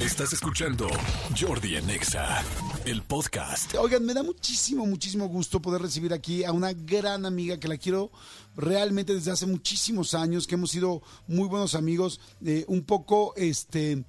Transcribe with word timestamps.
Estás 0.00 0.32
escuchando 0.32 0.88
Jordi 1.38 1.76
en 1.76 1.90
Exa, 1.90 2.42
el 2.86 3.02
podcast. 3.02 3.74
Oigan, 3.74 4.02
me 4.06 4.14
da 4.14 4.22
muchísimo, 4.22 4.86
muchísimo 4.86 5.28
gusto 5.28 5.60
poder 5.60 5.82
recibir 5.82 6.14
aquí 6.14 6.42
a 6.42 6.52
una 6.52 6.72
gran 6.72 7.26
amiga 7.26 7.60
que 7.60 7.68
la 7.68 7.76
quiero 7.76 8.10
realmente 8.56 9.12
desde 9.12 9.30
hace 9.30 9.44
muchísimos 9.44 10.14
años, 10.14 10.46
que 10.46 10.54
hemos 10.54 10.70
sido 10.70 11.02
muy 11.26 11.48
buenos 11.48 11.74
amigos, 11.74 12.18
eh, 12.42 12.64
un 12.66 12.82
poco 12.84 13.34
este 13.36 14.04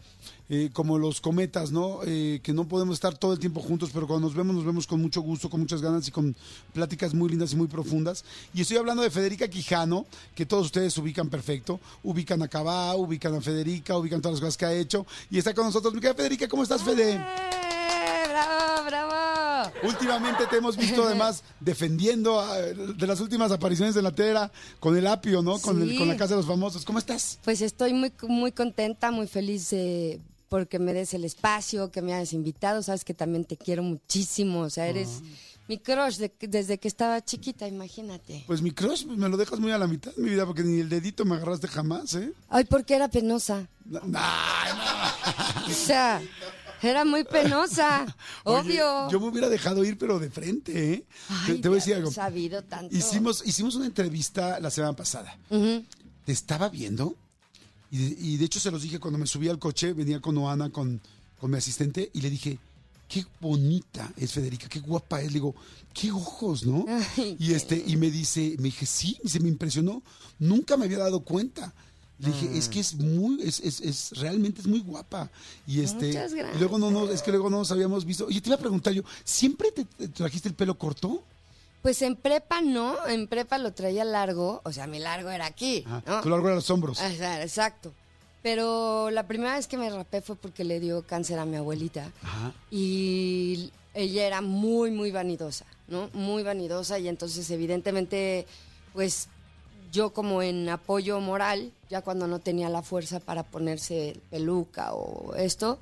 eh, 0.53 0.69
como 0.73 0.99
los 0.99 1.21
cometas, 1.21 1.71
¿no? 1.71 2.01
Eh, 2.05 2.41
que 2.43 2.51
no 2.51 2.67
podemos 2.67 2.95
estar 2.95 3.17
todo 3.17 3.31
el 3.31 3.39
tiempo 3.39 3.61
juntos, 3.61 3.89
pero 3.93 4.05
cuando 4.05 4.27
nos 4.27 4.35
vemos, 4.35 4.53
nos 4.53 4.65
vemos 4.65 4.85
con 4.85 5.01
mucho 5.01 5.21
gusto, 5.21 5.49
con 5.49 5.61
muchas 5.61 5.81
ganas 5.81 6.05
y 6.09 6.11
con 6.11 6.35
pláticas 6.73 7.13
muy 7.13 7.29
lindas 7.29 7.53
y 7.53 7.55
muy 7.55 7.67
profundas. 7.67 8.25
Y 8.53 8.59
estoy 8.61 8.75
hablando 8.77 9.01
de 9.01 9.09
Federica 9.09 9.47
Quijano, 9.47 10.05
que 10.35 10.45
todos 10.45 10.65
ustedes 10.65 10.97
ubican 10.97 11.29
perfecto, 11.29 11.79
ubican 12.03 12.41
a 12.43 12.49
Cabá, 12.49 12.95
ubican 12.97 13.33
a 13.33 13.39
Federica, 13.41 13.97
ubican 13.97 14.21
todas 14.21 14.35
las 14.35 14.41
cosas 14.41 14.57
que 14.57 14.65
ha 14.65 14.73
hecho. 14.73 15.05
Y 15.29 15.37
está 15.37 15.53
con 15.53 15.65
nosotros, 15.65 15.93
mi 15.93 16.01
querida 16.01 16.15
Federica, 16.15 16.47
¿cómo 16.49 16.63
estás, 16.63 16.83
Fede? 16.83 17.13
¡Eh, 17.13 18.27
¡Bravo, 18.29 18.85
bravo! 18.85 19.71
Últimamente 19.83 20.45
te 20.47 20.57
hemos 20.57 20.75
visto 20.75 21.05
además 21.05 21.43
defendiendo 21.59 22.39
ah, 22.39 22.57
de 22.57 23.07
las 23.07 23.19
últimas 23.21 23.51
apariciones 23.51 23.95
de 23.95 24.01
la 24.01 24.11
tela 24.11 24.51
con 24.79 24.97
el 24.97 25.07
apio, 25.07 25.41
¿no? 25.41 25.59
Con, 25.59 25.81
el- 25.81 25.97
con 25.97 26.07
la 26.07 26.17
Casa 26.17 26.33
de 26.33 26.37
los 26.41 26.47
Famosos. 26.47 26.83
¿Cómo 26.83 26.99
estás? 26.99 27.39
Pues 27.43 27.61
estoy 27.61 27.93
muy, 27.93 28.11
muy 28.27 28.51
contenta, 28.51 29.11
muy 29.11 29.27
feliz 29.27 29.71
eh, 29.73 30.19
porque 30.51 30.79
me 30.79 30.91
des 30.93 31.13
el 31.13 31.23
espacio, 31.23 31.91
que 31.91 32.01
me 32.01 32.13
hayas 32.13 32.33
invitado. 32.33 32.83
Sabes 32.83 33.05
que 33.05 33.13
también 33.13 33.45
te 33.45 33.55
quiero 33.55 33.83
muchísimo. 33.83 34.59
O 34.63 34.69
sea, 34.69 34.85
eres 34.89 35.21
mi 35.69 35.77
crush 35.77 36.17
de- 36.17 36.33
desde 36.41 36.77
que 36.77 36.89
estaba 36.89 37.23
chiquita, 37.23 37.69
imagínate. 37.69 38.43
Pues 38.47 38.61
mi 38.61 38.71
crush 38.71 39.05
pues, 39.05 39.17
me 39.17 39.29
lo 39.29 39.37
dejas 39.37 39.61
muy 39.61 39.71
a 39.71 39.77
la 39.77 39.87
mitad, 39.87 40.11
mi 40.17 40.29
vida, 40.29 40.45
porque 40.45 40.63
ni 40.63 40.81
el 40.81 40.89
dedito 40.89 41.23
me 41.23 41.35
agarraste 41.35 41.69
jamás, 41.69 42.15
¿eh? 42.15 42.33
Ay, 42.49 42.65
porque 42.65 42.95
era 42.95 43.07
penosa. 43.07 43.69
No, 43.85 44.01
no. 44.01 44.19
O 45.67 45.69
sea, 45.73 46.21
era 46.81 47.05
muy 47.05 47.23
penosa, 47.23 48.13
Oye, 48.43 48.83
obvio. 48.83 49.09
yo 49.09 49.21
me 49.21 49.27
hubiera 49.27 49.47
dejado 49.47 49.85
ir, 49.85 49.97
pero 49.97 50.19
de 50.19 50.29
frente, 50.29 50.93
¿eh? 50.95 51.05
te, 51.45 51.51
Ay, 51.53 51.61
te 51.61 51.69
voy 51.69 51.77
a 51.77 51.79
decir 51.79 51.95
algo. 51.95 52.11
sabido 52.11 52.61
tanto. 52.61 52.93
Hicimos, 52.93 53.41
hicimos 53.45 53.75
una 53.75 53.85
entrevista 53.85 54.59
la 54.59 54.69
semana 54.69 54.97
pasada. 54.97 55.37
Te 55.49 56.31
estaba 56.33 56.67
viendo 56.67 57.15
y 57.91 57.97
de, 57.97 58.21
y 58.21 58.37
de 58.37 58.45
hecho 58.45 58.59
se 58.59 58.71
los 58.71 58.81
dije 58.81 58.99
cuando 58.99 59.19
me 59.19 59.27
subí 59.27 59.47
al 59.49 59.59
coche, 59.59 59.93
venía 59.93 60.19
con 60.21 60.37
Oana, 60.37 60.69
con, 60.69 61.01
con 61.39 61.51
mi 61.51 61.57
asistente, 61.57 62.09
y 62.13 62.21
le 62.21 62.29
dije, 62.29 62.57
qué 63.07 63.25
bonita 63.41 64.11
es 64.17 64.31
Federica, 64.31 64.67
qué 64.69 64.79
guapa 64.79 65.19
es. 65.21 65.27
Le 65.27 65.33
digo, 65.33 65.53
qué 65.93 66.11
ojos, 66.11 66.65
¿no? 66.65 66.85
Ay, 67.17 67.35
y 67.39 67.53
este, 67.53 67.83
y 67.85 67.97
me 67.97 68.09
dice, 68.09 68.55
me 68.57 68.65
dije, 68.65 68.85
sí, 68.85 69.17
se 69.25 69.39
me 69.41 69.49
impresionó, 69.49 70.01
nunca 70.39 70.77
me 70.77 70.85
había 70.85 70.99
dado 70.99 71.19
cuenta. 71.21 71.73
Le 72.19 72.27
dije, 72.27 72.55
es 72.55 72.69
que 72.69 72.79
es 72.79 72.93
muy, 72.95 73.41
es, 73.41 73.59
es, 73.61 73.81
es- 73.81 74.11
realmente 74.19 74.61
es 74.61 74.67
muy 74.67 74.79
guapa. 74.79 75.29
Y 75.65 75.81
este, 75.81 76.07
Muchas 76.09 76.31
y 76.55 76.59
luego 76.59 76.77
no, 76.77 76.91
no, 76.91 77.09
es 77.09 77.23
que 77.23 77.31
luego 77.31 77.49
no 77.49 77.57
nos 77.57 77.71
habíamos 77.71 78.05
visto. 78.05 78.27
Oye, 78.27 78.39
te 78.39 78.49
iba 78.49 78.55
a 78.57 78.59
preguntar 78.59 78.93
yo, 78.93 79.01
¿siempre 79.23 79.71
te, 79.71 79.85
te 79.85 80.07
trajiste 80.07 80.47
el 80.47 80.53
pelo 80.53 80.77
corto? 80.77 81.23
Pues 81.81 82.01
en 82.03 82.15
prepa 82.15 82.61
no, 82.61 83.07
en 83.07 83.27
prepa 83.27 83.57
lo 83.57 83.73
traía 83.73 84.03
largo, 84.05 84.61
o 84.63 84.71
sea, 84.71 84.85
mi 84.85 84.99
largo 84.99 85.29
era 85.31 85.47
aquí, 85.47 85.83
¿no? 86.05 86.21
Tu 86.21 86.29
largo 86.29 86.47
a 86.49 86.55
los 86.55 86.69
hombros. 86.69 86.99
Ah, 87.01 87.41
Exacto. 87.41 87.93
Pero 88.43 89.11
la 89.11 89.27
primera 89.27 89.55
vez 89.55 89.67
que 89.67 89.77
me 89.77 89.89
rapé 89.89 90.21
fue 90.21 90.35
porque 90.35 90.63
le 90.63 90.79
dio 90.79 91.05
cáncer 91.05 91.37
a 91.37 91.45
mi 91.45 91.57
abuelita. 91.57 92.11
Ajá. 92.23 92.53
Y 92.71 93.71
ella 93.93 94.25
era 94.25 94.41
muy, 94.41 94.89
muy 94.89 95.11
vanidosa, 95.11 95.65
¿no? 95.87 96.09
Muy 96.13 96.41
vanidosa 96.41 96.97
y 96.97 97.07
entonces 97.07 97.49
evidentemente, 97.51 98.47
pues 98.93 99.27
yo 99.91 100.11
como 100.11 100.41
en 100.41 100.69
apoyo 100.69 101.19
moral, 101.19 101.71
ya 101.89 102.01
cuando 102.01 102.25
no 102.27 102.39
tenía 102.39 102.69
la 102.69 102.81
fuerza 102.81 103.19
para 103.19 103.43
ponerse 103.43 104.19
peluca 104.29 104.93
o 104.93 105.35
esto, 105.35 105.79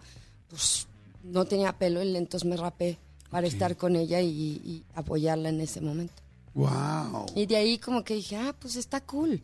pues 0.49 0.87
no 1.23 1.45
tenía 1.45 1.73
pelo 1.77 2.03
y 2.03 2.15
entonces 2.17 2.49
me 2.49 2.57
rapé 2.57 2.97
para 3.29 3.47
estar 3.47 3.77
con 3.77 3.95
ella 3.95 4.21
y, 4.21 4.29
y 4.29 4.83
apoyarla 4.95 5.49
en 5.49 5.61
ese 5.61 5.81
momento. 5.81 6.13
Wow. 6.53 7.27
Y 7.35 7.45
de 7.45 7.55
ahí 7.57 7.77
como 7.77 8.03
que 8.03 8.15
dije, 8.15 8.35
ah, 8.37 8.55
pues 8.59 8.75
está 8.75 9.01
cool. 9.01 9.41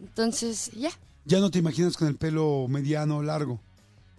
Entonces, 0.00 0.70
ya. 0.72 0.90
Ya 1.24 1.40
no 1.40 1.50
te 1.50 1.58
imaginas 1.58 1.96
con 1.96 2.08
el 2.08 2.16
pelo 2.16 2.66
mediano 2.68 3.18
o 3.18 3.22
largo. 3.22 3.60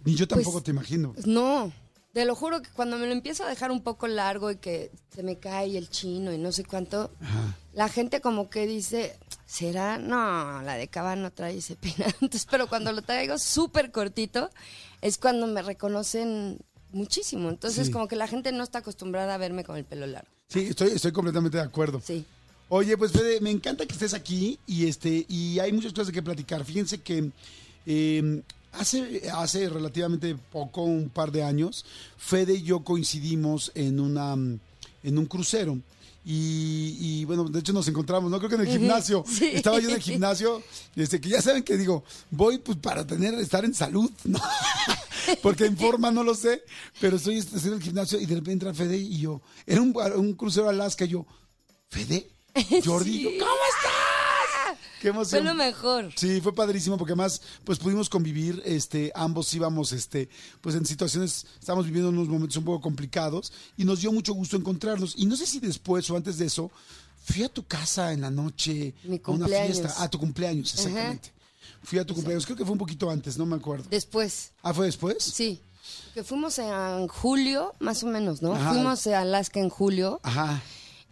Ni 0.03 0.15
yo 0.15 0.27
tampoco 0.27 0.53
Pues, 0.53 0.63
te 0.65 0.71
imagino. 0.71 1.13
No, 1.25 1.71
te 2.13 2.25
lo 2.25 2.35
juro 2.35 2.61
que 2.61 2.69
cuando 2.69 2.97
me 2.97 3.05
lo 3.07 3.11
empiezo 3.13 3.43
a 3.45 3.49
dejar 3.49 3.71
un 3.71 3.81
poco 3.81 4.07
largo 4.07 4.51
y 4.51 4.57
que 4.57 4.91
se 5.13 5.23
me 5.23 5.37
cae 5.37 5.77
el 5.77 5.89
chino 5.89 6.31
y 6.33 6.37
no 6.37 6.51
sé 6.51 6.63
cuánto, 6.65 7.11
Ajá. 7.21 7.55
la 7.73 7.87
gente 7.89 8.21
como 8.21 8.49
que 8.49 8.67
dice, 8.67 9.17
¿será? 9.45 9.97
No, 9.97 10.61
la 10.61 10.75
de 10.75 10.87
Cava 10.87 11.15
no 11.15 11.31
trae 11.31 11.57
ese 11.57 11.75
peinado. 11.75 12.11
Entonces, 12.21 12.47
pero 12.49 12.67
cuando 12.67 12.91
lo 12.91 13.01
traigo 13.01 13.37
súper 13.37 13.91
cortito, 13.91 14.49
es 15.01 15.17
cuando 15.17 15.47
me 15.47 15.61
reconocen 15.61 16.59
muchísimo. 16.93 17.49
Entonces, 17.49 17.87
Sí. 17.87 17.91
como 17.93 18.07
que 18.07 18.15
la 18.15 18.27
gente 18.27 18.51
no 18.51 18.63
está 18.63 18.79
acostumbrada 18.79 19.35
a 19.35 19.37
verme 19.37 19.63
con 19.63 19.77
el 19.77 19.85
pelo 19.85 20.05
largo. 20.07 20.27
Sí, 20.47 20.67
estoy, 20.69 20.89
estoy 20.89 21.11
completamente 21.11 21.57
de 21.57 21.63
acuerdo. 21.63 22.01
Sí. 22.05 22.25
Oye, 22.69 22.97
pues 22.97 23.11
Fede, 23.11 23.41
me 23.41 23.51
encanta 23.51 23.85
que 23.85 23.93
estés 23.93 24.13
aquí 24.13 24.57
y 24.65 24.87
este 24.87 25.25
y 25.27 25.59
hay 25.59 25.73
muchas 25.73 25.91
cosas 25.91 26.07
de 26.07 26.13
que 26.13 26.21
platicar. 26.23 26.63
Fíjense 26.63 26.99
que 26.99 27.29
eh, 27.85 28.41
hace, 28.73 29.29
hace 29.33 29.67
relativamente 29.69 30.35
poco, 30.51 30.83
un 30.83 31.09
par 31.09 31.31
de 31.31 31.43
años, 31.43 31.83
Fede 32.17 32.53
y 32.55 32.61
yo 32.63 32.81
coincidimos 32.83 33.71
en 33.75 33.99
una 33.99 34.33
en 35.03 35.17
un 35.17 35.25
crucero. 35.25 35.79
Y, 36.23 36.97
y, 36.99 37.25
bueno, 37.25 37.45
de 37.45 37.59
hecho 37.59 37.73
nos 37.73 37.87
encontramos, 37.87 38.29
¿no? 38.29 38.37
Creo 38.37 38.49
que 38.49 38.55
en 38.55 38.61
el 38.61 38.67
gimnasio. 38.67 39.23
Sí. 39.31 39.49
Estaba 39.53 39.79
yo 39.79 39.89
en 39.89 39.95
el 39.95 40.01
gimnasio, 40.01 40.61
este, 40.95 41.19
que 41.19 41.29
ya 41.29 41.41
saben 41.41 41.63
que 41.63 41.77
digo, 41.77 42.03
voy 42.29 42.59
pues 42.59 42.77
para 42.77 43.07
tener, 43.07 43.33
estar 43.35 43.65
en 43.65 43.73
salud, 43.73 44.11
¿no? 44.25 44.39
Porque 45.41 45.65
en 45.65 45.77
forma 45.77 46.11
no 46.11 46.23
lo 46.23 46.35
sé, 46.35 46.63
pero 46.99 47.17
estoy 47.17 47.39
en 47.39 47.73
el 47.73 47.81
gimnasio 47.81 48.19
y 48.19 48.25
de 48.25 48.35
repente 48.35 48.51
entra 48.51 48.73
Fede 48.73 48.97
y 48.97 49.19
yo, 49.19 49.41
era 49.65 49.81
un, 49.81 49.95
un 50.15 50.33
crucero 50.33 50.67
a 50.67 50.71
Alaska 50.71 51.05
y 51.05 51.09
yo, 51.09 51.25
Fede, 51.89 52.29
Jordi, 52.85 53.21
yo, 53.23 53.29
¿cómo 53.39 53.61
estás? 53.77 54.10
Qué 55.01 55.07
emoción. 55.09 55.41
Fue 55.41 55.49
lo 55.51 55.55
mejor. 55.55 56.11
Sí, 56.15 56.39
fue 56.41 56.53
padrísimo 56.53 56.97
porque 56.97 57.13
además 57.13 57.41
pues 57.63 57.79
pudimos 57.79 58.07
convivir, 58.09 58.61
este, 58.65 59.11
ambos 59.15 59.51
íbamos, 59.53 59.91
este, 59.93 60.29
pues 60.61 60.75
en 60.75 60.85
situaciones, 60.85 61.47
estábamos 61.59 61.85
viviendo 61.87 62.09
unos 62.09 62.27
momentos 62.27 62.55
un 62.57 62.65
poco 62.65 62.81
complicados 62.81 63.51
y 63.77 63.83
nos 63.83 64.01
dio 64.01 64.11
mucho 64.11 64.33
gusto 64.33 64.57
encontrarnos. 64.57 65.15
Y 65.17 65.25
no 65.25 65.35
sé 65.35 65.45
si 65.47 65.59
después 65.59 66.07
o 66.11 66.15
antes 66.15 66.37
de 66.37 66.45
eso, 66.45 66.69
fui 67.23 67.43
a 67.43 67.49
tu 67.49 67.65
casa 67.65 68.13
en 68.13 68.21
la 68.21 68.29
noche 68.29 68.93
Mi 69.03 69.19
a 69.23 69.31
una 69.31 69.47
fiesta, 69.47 69.93
a 70.03 70.07
tu 70.09 70.19
cumpleaños, 70.19 70.73
exactamente. 70.73 71.31
Fui 71.83 71.97
a 71.97 72.05
tu 72.05 72.13
cumpleaños, 72.13 72.45
creo 72.45 72.57
que 72.57 72.63
fue 72.63 72.73
un 72.73 72.77
poquito 72.77 73.09
antes, 73.09 73.37
no 73.39 73.45
me 73.47 73.55
acuerdo. 73.55 73.85
Después, 73.89 74.51
Ah, 74.61 74.73
¿fue 74.73 74.85
después? 74.85 75.17
sí. 75.23 75.59
Que 76.13 76.23
fuimos 76.23 76.59
en 76.59 77.07
julio, 77.07 77.73
más 77.79 78.03
o 78.03 78.07
menos, 78.07 78.41
¿no? 78.41 78.53
Ajá. 78.53 78.71
Fuimos 78.73 79.07
a 79.07 79.21
Alaska 79.21 79.59
en 79.59 79.69
julio 79.69 80.19
Ajá. 80.23 80.61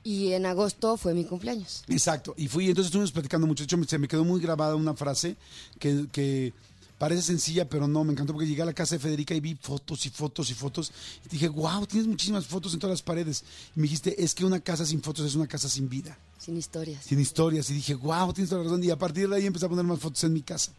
Y 0.04 0.32
en 0.34 0.46
agosto 0.46 0.98
fue 0.98 1.14
mi 1.14 1.26
cumpleaños. 1.26 1.84
Exacto, 1.88 2.34
y 2.38 2.48
fui, 2.48 2.66
entonces 2.68 2.88
estuvimos 2.88 3.12
platicando 3.12 3.46
mucho. 3.48 3.64
De 3.64 3.66
hecho, 3.66 3.78
me- 3.78 3.86
se 3.86 3.98
me 3.98 4.08
quedó 4.08 4.24
muy 4.24 4.40
grabada 4.42 4.76
una 4.76 4.94
frase 4.96 5.36
que, 5.80 6.06
que 6.12 6.54
parece 6.98 7.22
sencilla, 7.22 7.70
pero 7.70 7.88
no, 7.88 8.04
me 8.04 8.12
encantó 8.12 8.34
porque 8.34 8.48
llegué 8.48 8.62
a 8.62 8.66
la 8.66 8.74
casa 8.74 8.96
de 8.96 9.00
Federica 9.00 9.34
y 9.34 9.40
vi 9.40 9.56
fotos 9.56 10.06
y 10.06 10.10
fotos 10.10 10.50
y 10.50 10.54
fotos. 10.54 10.92
Y 11.26 11.30
dije, 11.30 11.48
wow, 11.48 11.86
tienes 11.86 12.08
muchísimas 12.08 12.46
fotos 12.46 12.74
en 12.74 12.80
todas 12.80 12.94
las 12.96 13.02
paredes. 13.02 13.44
Y 13.76 13.80
me 13.80 13.84
dijiste, 13.84 14.22
es 14.22 14.36
que 14.36 14.44
una 14.46 14.60
casa 14.60 14.86
sin 14.86 15.02
fotos 15.02 15.26
es 15.26 15.36
una 15.36 15.48
casa 15.48 15.70
sin 15.70 15.88
vida, 15.88 16.18
Sin 16.38 16.58
historias. 16.58 17.06
sin 17.06 17.20
historias. 17.22 17.70
Y 17.70 17.74
dije, 17.76 17.96
wow, 17.96 18.34
tienes 18.34 18.50
toda 18.50 18.64
la 18.64 18.70
razón. 18.70 18.84
Y 18.84 18.90
a 18.90 18.98
partir 18.98 19.30
de 19.30 19.36
ahí 19.38 19.46
empecé 19.46 19.66
a 19.66 19.70
poner 19.70 19.86
más 19.86 20.00
fotos 20.00 20.22
en 20.26 20.34
mi 20.34 20.42
casa. 20.42 20.74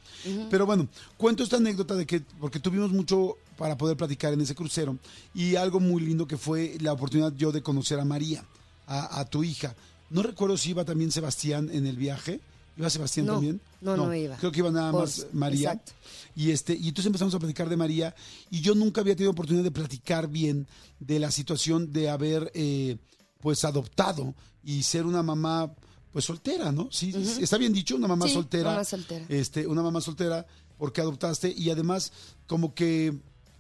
Pero 0.51 0.67
bueno, 0.67 0.89
cuento 1.17 1.43
esta 1.43 1.57
anécdota 1.57 1.95
de 1.95 2.05
que, 2.07 2.21
porque 2.39 2.61
tuvimos 2.61 2.91
mucho 2.93 3.37
para 3.57 3.79
poder 3.79 3.97
platicar 3.97 4.35
en 4.35 4.43
ese 4.43 4.55
crucero. 4.55 4.99
Y 5.35 5.57
algo 5.57 5.81
muy 5.81 6.03
lindo 6.03 6.27
que 6.27 6.37
fue 6.37 6.77
la 6.81 6.93
oportunidad 6.93 7.33
yo 7.35 7.51
de 7.51 7.63
conocer 7.63 7.99
a 7.99 8.05
María, 8.05 8.45
a, 8.91 9.21
a 9.21 9.25
tu 9.25 9.43
hija. 9.45 9.75
No 10.11 10.23
recuerdo 10.23 10.57
si 10.57 10.71
iba 10.71 10.85
también 10.85 11.11
Sebastián 11.13 11.71
en 11.73 11.87
el 11.87 11.97
viaje. 11.97 12.41
¿Iba 12.77 12.89
Sebastián 12.91 13.27
No, 13.27 13.35
también? 13.35 13.61
no, 13.81 13.97
no 13.97 14.15
iba. 14.15 14.37
Creo 14.37 14.51
que 14.53 14.59
iba 14.61 14.71
nada 14.71 14.91
más 14.93 15.19
Vos, 15.19 15.27
María. 15.33 15.73
exacto. 15.73 15.93
Y 16.35 16.51
este, 16.51 16.73
y 16.75 16.89
entonces 16.89 17.07
empezamos 17.07 17.35
a 17.35 17.39
platicar 17.39 17.69
de 17.69 17.77
María. 17.77 18.15
Y 18.51 18.61
yo 18.61 18.75
nunca 18.75 19.01
había 19.03 19.15
tenido 19.15 19.33
oportunidad 19.33 19.65
de 19.65 19.71
platicar 19.71 20.29
bien 20.29 20.67
de 20.99 21.19
la 21.21 21.31
situación 21.31 21.93
de 21.93 22.09
haber 22.11 22.51
eh, 22.55 22.97
pues 23.41 23.65
adoptado 23.65 24.35
y 24.65 24.83
ser 24.83 25.07
una 25.07 25.23
mamá 25.23 25.73
pues 26.13 26.25
soltera, 26.25 26.73
¿no? 26.73 26.89
Sí, 26.91 27.13
está 27.41 27.57
bien 27.57 27.73
dicho, 27.73 27.95
una 27.97 28.09
mamá 28.09 28.27
Sí, 28.27 28.35
soltera. 28.35 28.71
mamá 28.71 28.85
soltera. 28.85 29.25
Este, 29.29 29.67
una 29.67 29.83
mamá 29.83 30.01
soltera 30.01 30.45
porque 30.79 31.01
adoptaste 31.01 31.53
y 31.57 31.71
además 31.71 32.13
como 32.47 32.75
que 32.75 33.15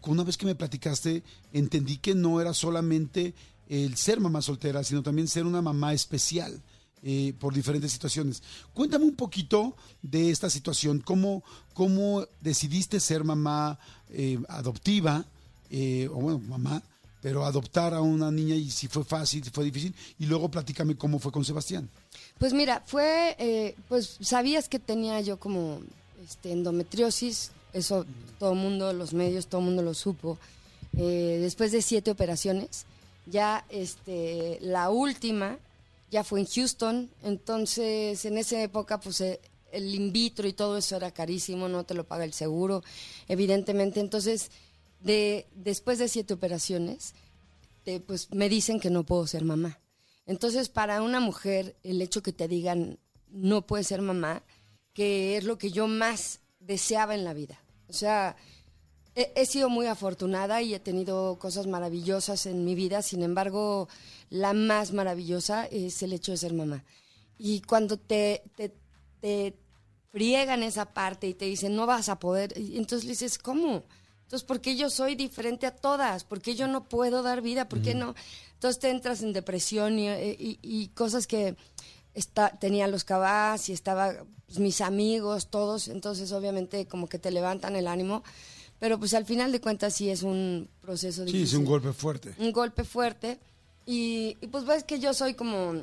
una 0.06 0.25
vez 0.25 0.37
que 0.37 0.46
me 0.46 0.55
platicaste 0.55 1.22
entendí 1.52 1.99
que 1.99 2.14
no 2.14 2.40
era 2.40 2.52
solamente 2.55 3.34
el 3.70 3.96
ser 3.96 4.20
mamá 4.20 4.43
soltera, 4.43 4.84
sino 4.84 5.02
también 5.02 5.28
ser 5.28 5.46
una 5.46 5.62
mamá 5.62 5.94
especial. 5.94 6.61
eh, 7.02 7.32
por 7.38 7.55
diferentes 7.55 7.90
situaciones. 7.90 8.43
Cuéntame 8.75 9.06
un 9.06 9.17
poquito 9.17 9.75
de 10.02 10.31
esta 10.31 10.50
situación, 10.50 11.00
cómo, 11.00 11.43
cómo 11.72 12.26
decidiste 12.43 13.00
ser 13.00 13.25
mamá 13.25 13.78
eh, 14.11 14.38
adoptiva, 14.50 15.25
eh, 15.70 16.08
o 16.12 16.17
bueno, 16.17 16.40
mamá, 16.40 16.82
pero 17.22 17.46
adoptar 17.46 17.94
a 17.94 18.02
una 18.02 18.31
niña 18.31 18.55
y 18.55 18.70
si 18.70 18.87
fue 18.87 19.02
fácil, 19.02 19.43
si 19.43 19.49
fue 19.49 19.64
difícil, 19.64 19.94
y 20.19 20.26
luego 20.26 20.50
platícame 20.50 20.94
cómo 20.94 21.19
fue 21.19 21.32
con 21.32 21.43
Sebastián. 21.43 21.88
Pues 22.38 22.52
mira, 22.52 22.82
fue, 22.84 23.75
pues 23.88 24.19
sabías 24.20 24.69
que 24.69 24.78
tenía 24.78 25.22
yo 25.22 25.38
como 25.38 25.81
este, 26.22 26.52
endometriosis 26.52 27.50
Eso 27.72 28.05
todo 28.38 28.52
el 28.52 28.58
mundo, 28.58 28.93
los 28.93 29.14
medios, 29.14 29.46
todo 29.46 29.61
el 29.62 29.67
mundo 29.69 29.82
lo 29.82 29.94
supo. 29.94 30.38
Después 30.93 31.72
de 31.72 31.81
siete 31.81 32.11
operaciones, 32.11 32.84
ya 33.31 33.65
este, 33.71 34.59
la 34.61 34.91
última 34.91 35.59
ya 36.11 36.25
fue 36.25 36.41
en 36.41 36.47
Houston, 36.47 37.11
entonces 37.23 38.25
en 38.25 38.37
esa 38.38 38.61
época 38.62 38.99
pues 39.00 39.21
eh, 39.21 39.41
el 39.73 39.94
in 39.94 40.12
vitro 40.12 40.49
y 40.49 40.53
todo 40.53 40.77
eso 40.77 40.97
era 40.97 41.12
carísimo, 41.12 41.69
no 41.69 41.85
te 41.85 41.94
lo 41.94 42.05
paga 42.05 42.25
el 42.25 42.32
seguro, 42.32 42.82
evidentemente. 43.29 44.00
Entonces, 44.00 44.50
de, 45.00 45.47
después 45.55 45.99
de 45.99 46.09
siete 46.09 46.35
operaciones, 46.35 47.15
te- 47.85 48.00
pues 48.00 48.32
me 48.35 48.49
dicen 48.49 48.81
que 48.81 48.91
no 48.91 49.05
puedo 49.05 49.27
ser 49.29 49.44
mamá. 49.44 49.79
Entonces, 50.27 50.69
para 50.69 51.03
una 51.03 51.21
mujer, 51.21 51.77
el 51.85 52.03
hecho 52.03 52.23
que 52.23 52.32
te 52.32 52.49
digan 52.49 52.99
no 53.31 53.65
puedes 53.67 53.87
ser 53.87 54.03
mamá, 54.03 54.43
que 54.93 55.37
es 55.37 55.44
lo 55.44 55.56
que 55.56 55.71
yo 55.71 55.87
más 55.87 56.41
deseaba 56.59 57.15
en 57.15 57.25
la 57.25 57.32
vida. 57.32 57.61
O 57.88 57.93
sea, 57.93 58.35
he, 59.14 59.32
he 59.34 59.46
sido 59.46 59.68
muy 59.68 59.86
afortunada 59.86 60.62
y 60.62 60.74
he 60.74 60.80
tenido 60.80 61.38
cosas 61.38 61.66
maravillosas 61.66 62.46
en 62.46 62.64
mi 62.64 62.74
vida, 62.74 63.02
sin 63.02 63.22
embargo, 63.22 63.88
la 64.30 64.52
más 64.52 64.92
maravillosa 64.92 65.66
es 65.66 66.02
el 66.02 66.12
hecho 66.12 66.32
de 66.32 66.38
ser 66.38 66.52
mamá. 66.54 66.84
Y 67.38 67.60
cuando 67.62 67.96
te, 67.96 68.42
te, 68.56 68.72
te 69.20 69.54
friegan 70.12 70.62
esa 70.62 70.92
parte 70.92 71.26
y 71.28 71.34
te 71.34 71.44
dicen, 71.46 71.74
no 71.76 71.86
vas 71.86 72.08
a 72.08 72.18
poder, 72.18 72.52
y 72.58 72.76
entonces 72.76 73.04
le 73.04 73.12
dices, 73.12 73.38
¿cómo? 73.38 73.82
Entonces, 74.22 74.46
¿por 74.46 74.60
qué 74.60 74.76
yo 74.76 74.90
soy 74.90 75.16
diferente 75.16 75.66
a 75.66 75.74
todas? 75.74 76.22
¿Por 76.24 76.40
qué 76.40 76.54
yo 76.54 76.68
no 76.68 76.88
puedo 76.88 77.22
dar 77.22 77.42
vida? 77.42 77.68
¿Por 77.68 77.82
qué 77.82 77.94
no? 77.94 78.14
Entonces 78.54 78.78
te 78.78 78.90
entras 78.90 79.22
en 79.22 79.32
depresión 79.32 79.98
y, 79.98 80.08
y- 80.08 80.58
y 80.62 80.88
cosas 80.88 81.26
que 81.26 81.56
está, 82.14 82.50
tenía 82.58 82.86
los 82.86 83.02
cabás 83.04 83.68
y 83.68 83.72
estaba 83.72 84.24
pues, 84.46 84.58
mis 84.60 84.80
amigos, 84.82 85.48
todos, 85.50 85.88
entonces 85.88 86.30
obviamente 86.32 86.86
como 86.86 87.08
que 87.08 87.18
te 87.18 87.30
levantan 87.32 87.74
el 87.74 87.88
ánimo, 87.88 88.22
pero 88.81 88.99
pues 88.99 89.15
al 89.15 89.25
final 89.27 89.53
de 89.53 89.61
cuentas 89.61 89.94
sí 89.94 90.11
es 90.11 90.23
un 90.25 90.69
proceso 90.81 91.21
Sí, 91.25 91.27
difícil 91.32 91.44
es 91.47 91.55
un 91.55 91.65
golpe 91.67 91.93
fuerte. 91.93 92.35
un 92.38 92.50
golpe 92.53 92.82
fuerte. 92.85 93.38
Y, 93.87 94.37
y 94.41 94.47
pues 94.49 94.65
ves 94.65 94.82
que 94.85 94.99
yo 94.99 95.15
soy 95.15 95.35
como 95.35 95.81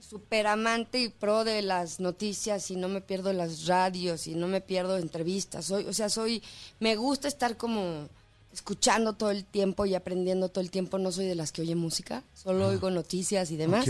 súper 0.00 0.46
amante 0.46 1.00
y 1.00 1.08
pro 1.08 1.44
de 1.44 1.62
las 1.62 1.98
noticias 2.00 2.70
y 2.70 2.76
no 2.76 2.88
me 2.88 3.00
pierdo 3.00 3.32
las 3.32 3.66
radios 3.66 4.26
y 4.26 4.34
no 4.34 4.46
me 4.48 4.60
pierdo 4.60 4.98
entrevistas. 4.98 5.64
Soy, 5.64 5.84
o 5.86 5.92
sea, 5.92 6.08
soy, 6.08 6.42
me 6.80 6.94
gusta 6.96 7.26
estar 7.28 7.56
como 7.56 8.08
escuchando 8.52 9.14
todo 9.14 9.30
el 9.30 9.44
tiempo 9.44 9.86
y 9.86 9.94
aprendiendo 9.94 10.48
todo 10.50 10.60
el 10.62 10.70
tiempo. 10.70 10.98
No 10.98 11.10
soy 11.10 11.26
de 11.26 11.34
las 11.34 11.50
que 11.52 11.62
oye 11.62 11.74
música, 11.74 12.22
solo 12.34 12.68
oigo 12.68 12.90
noticias 12.90 13.50
y 13.50 13.56
demás. 13.56 13.86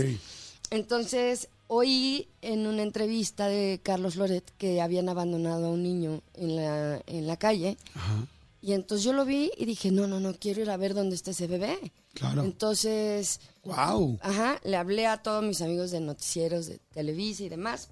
Entonces, 0.71 1.49
oí 1.67 2.27
en 2.41 2.65
una 2.67 2.81
entrevista 2.83 3.47
de 3.47 3.79
Carlos 3.83 4.15
Loret 4.15 4.43
que 4.57 4.81
habían 4.81 5.09
abandonado 5.09 5.67
a 5.67 5.69
un 5.69 5.83
niño 5.83 6.21
en 6.35 6.55
la, 6.55 7.01
en 7.07 7.27
la 7.27 7.37
calle. 7.37 7.77
Ajá. 7.93 8.25
Y 8.65 8.73
entonces 8.73 9.05
yo 9.05 9.13
lo 9.13 9.25
vi 9.25 9.51
y 9.59 9.65
dije, 9.65 9.91
no, 9.91 10.07
no, 10.07 10.19
no, 10.19 10.33
quiero 10.33 10.59
ir 10.59 10.71
a 10.71 10.77
ver 10.77 10.95
dónde 10.95 11.15
está 11.15 11.29
ese 11.31 11.45
bebé. 11.45 11.77
Claro. 12.15 12.43
Entonces, 12.43 13.39
Wow. 13.63 14.17
ajá, 14.23 14.59
le 14.63 14.75
hablé 14.75 15.05
a 15.05 15.21
todos 15.21 15.43
mis 15.43 15.61
amigos 15.61 15.91
de 15.91 15.99
noticieros, 15.99 16.65
de 16.65 16.79
Televisa 16.91 17.43
y 17.43 17.49
demás. 17.49 17.89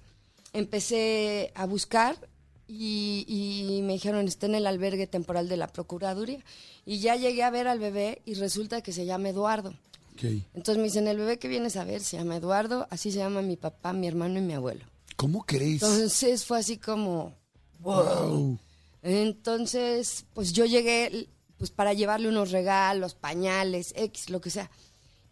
Empecé 0.52 1.52
a 1.54 1.66
buscar 1.66 2.16
y, 2.66 3.24
y 3.28 3.82
me 3.82 3.92
dijeron, 3.92 4.26
está 4.26 4.46
en 4.46 4.56
el 4.56 4.66
albergue 4.66 5.06
temporal 5.06 5.48
de 5.48 5.56
la 5.58 5.68
Procuraduría. 5.68 6.40
Y 6.84 6.98
ya 6.98 7.14
llegué 7.14 7.44
a 7.44 7.50
ver 7.50 7.68
al 7.68 7.78
bebé 7.78 8.20
y 8.24 8.34
resulta 8.34 8.80
que 8.82 8.92
se 8.92 9.06
llama 9.06 9.28
Eduardo. 9.28 9.74
Ok. 10.14 10.24
Entonces 10.54 10.78
me 10.78 10.84
dicen, 10.84 11.06
el 11.06 11.18
bebé 11.18 11.38
que 11.38 11.46
vienes 11.46 11.76
a 11.76 11.84
ver 11.84 12.02
se 12.02 12.16
llama 12.16 12.36
Eduardo, 12.36 12.88
así 12.90 13.12
se 13.12 13.18
llama 13.18 13.42
mi 13.42 13.56
papá, 13.56 13.92
mi 13.92 14.08
hermano 14.08 14.38
y 14.40 14.42
mi 14.42 14.54
abuelo. 14.54 14.84
¿Cómo 15.14 15.44
crees? 15.46 15.82
Entonces 15.82 16.44
fue 16.44 16.58
así 16.58 16.78
como, 16.78 17.32
wow. 17.78 18.58
Entonces, 19.04 20.24
pues 20.34 20.52
yo 20.52 20.64
llegué 20.64 21.28
pues 21.58 21.70
para 21.70 21.92
llevarle 21.92 22.28
unos 22.28 22.50
regalos, 22.50 23.14
pañales, 23.14 23.92
X, 23.96 24.30
lo 24.30 24.40
que 24.40 24.50
sea. 24.50 24.70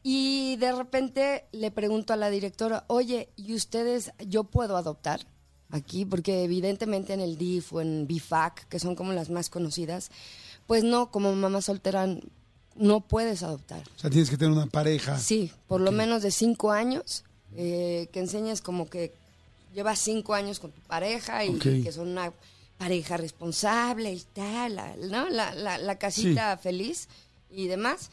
Y 0.02 0.56
de 0.56 0.72
repente 0.72 1.46
le 1.52 1.70
pregunto 1.70 2.12
a 2.12 2.16
la 2.16 2.30
directora, 2.30 2.84
oye, 2.88 3.28
¿y 3.36 3.54
ustedes, 3.54 4.12
yo 4.26 4.44
puedo 4.44 4.76
adoptar 4.76 5.26
aquí? 5.70 6.04
Porque 6.04 6.44
evidentemente 6.44 7.12
en 7.12 7.20
el 7.20 7.36
DIF 7.38 7.72
o 7.72 7.80
en 7.80 8.06
BIFAC, 8.06 8.68
que 8.68 8.78
son 8.78 8.94
como 8.94 9.12
las 9.12 9.30
más 9.30 9.48
conocidas, 9.50 10.10
pues 10.66 10.84
no, 10.84 11.10
como 11.10 11.34
mamá 11.34 11.60
soltera 11.62 12.06
no 12.76 13.00
puedes 13.00 13.42
adoptar. 13.42 13.82
O 13.96 13.98
sea, 13.98 14.10
tienes 14.10 14.30
que 14.30 14.36
tener 14.36 14.52
una 14.52 14.66
pareja. 14.66 15.18
Sí, 15.18 15.50
por 15.66 15.80
lo 15.80 15.92
menos 15.92 16.22
de 16.22 16.30
cinco 16.30 16.72
años, 16.72 17.24
eh, 17.56 18.08
que 18.12 18.20
enseñes 18.20 18.60
como 18.60 18.88
que 18.88 19.12
llevas 19.74 19.98
cinco 19.98 20.34
años 20.34 20.58
con 20.58 20.72
tu 20.72 20.80
pareja 20.82 21.44
y 21.44 21.50
Ok. 21.56 21.62
que 21.84 21.92
son 21.92 22.08
una 22.08 22.32
pareja 22.82 23.16
responsable 23.16 24.12
y 24.12 24.20
tal, 24.32 24.74
la- 24.76 24.96
¿no? 24.96 25.28
La, 25.30 25.54
la, 25.54 25.78
la 25.78 25.98
casita 25.98 26.56
feliz 26.56 27.08
y 27.50 27.68
demás. 27.68 28.10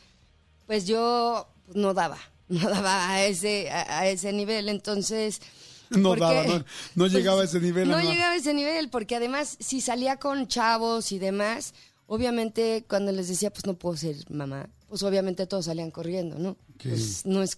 Pues 0.68 0.86
yo 0.86 1.48
pues, 1.66 1.76
no 1.76 1.94
daba, 1.96 2.18
no 2.50 2.70
daba 2.70 3.10
a 3.10 3.26
ese, 3.26 3.72
a, 3.72 4.00
a 4.00 4.08
ese 4.08 4.32
nivel, 4.32 4.70
entonces... 4.70 5.42
No 5.90 6.10
porque- 6.10 6.22
daba, 6.24 6.44
no- 6.46 6.66
no 6.96 7.08
llegaba 7.08 7.42
a 7.42 7.46
ese 7.46 7.60
nivel, 7.60 7.90
No 7.90 7.96
Ana. 7.98 8.10
llegaba 8.12 8.34
a 8.34 8.36
ese 8.36 8.54
nivel, 8.54 8.90
porque 8.90 9.16
además, 9.16 9.58
si 9.60 9.82
salía 9.82 10.18
con 10.18 10.48
chavos 10.48 11.12
y 11.12 11.18
demás, 11.18 11.74
obviamente 12.06 12.86
cuando 12.88 13.12
les 13.12 13.28
decía, 13.28 13.50
pues 13.52 13.66
no 13.66 13.74
puedo 13.74 13.98
ser 13.98 14.16
mamá, 14.30 14.70
pues 14.88 15.02
obviamente 15.02 15.48
todos 15.48 15.66
salían 15.66 15.90
corriendo, 15.90 16.38
¿no? 16.38 16.58
Pues 16.84 17.26
no 17.26 17.42
es, 17.42 17.58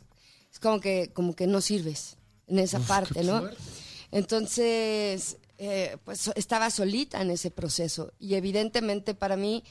es 0.51 0.59
como 0.59 0.79
que, 0.79 1.11
como 1.13 1.35
que 1.35 1.45
no 1.45 1.59
sirves 1.59 2.15
en 2.47 2.59
esa 2.59 2.79
parte, 2.79 3.23
¿no? 3.25 3.49
Entonces, 4.13 5.37
eh, 5.63 5.97
pues 6.03 6.31
estaba 6.33 6.71
solita 6.71 7.21
en 7.21 7.29
ese 7.29 7.51
proceso. 7.51 8.13
Y 8.17 8.33
evidentemente 8.33 9.13
para 9.13 9.37
mí 9.37 9.63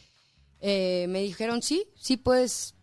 eh, 0.60 1.06
me 1.08 1.20
dijeron, 1.20 1.62
sí, 1.62 1.88
sí 1.96 2.16
puedes, 2.16 2.76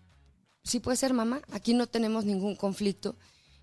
sí 0.66 0.82
puedes 0.82 1.00
ser 1.00 1.14
mamá, 1.14 1.42
aquí 1.54 1.74
no 1.74 1.88
tenemos 1.88 2.26
ningún 2.26 2.58
conflicto. 2.58 3.16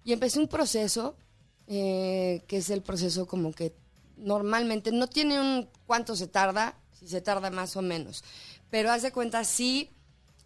Y 0.03 0.15
empecé 0.15 0.39
un 0.39 0.49
proceso 0.49 1.19
eh, 1.67 2.43
que 2.49 2.57
es 2.57 2.71
el 2.71 2.81
proceso 2.81 3.27
como 3.27 3.53
que 3.53 3.77
normalmente 4.17 4.93
no 4.93 5.09
tiene 5.09 5.39
un 5.39 5.69
cuánto 5.85 6.17
se 6.17 6.27
tarda, 6.27 6.81
si 6.99 7.07
se 7.07 7.21
tarda 7.21 7.51
más 7.51 7.77
o 7.77 7.83
menos, 7.83 8.25
pero 8.71 8.91
haz 8.91 9.03
de 9.03 9.13
cuenta 9.13 9.45
sí, 9.45 9.91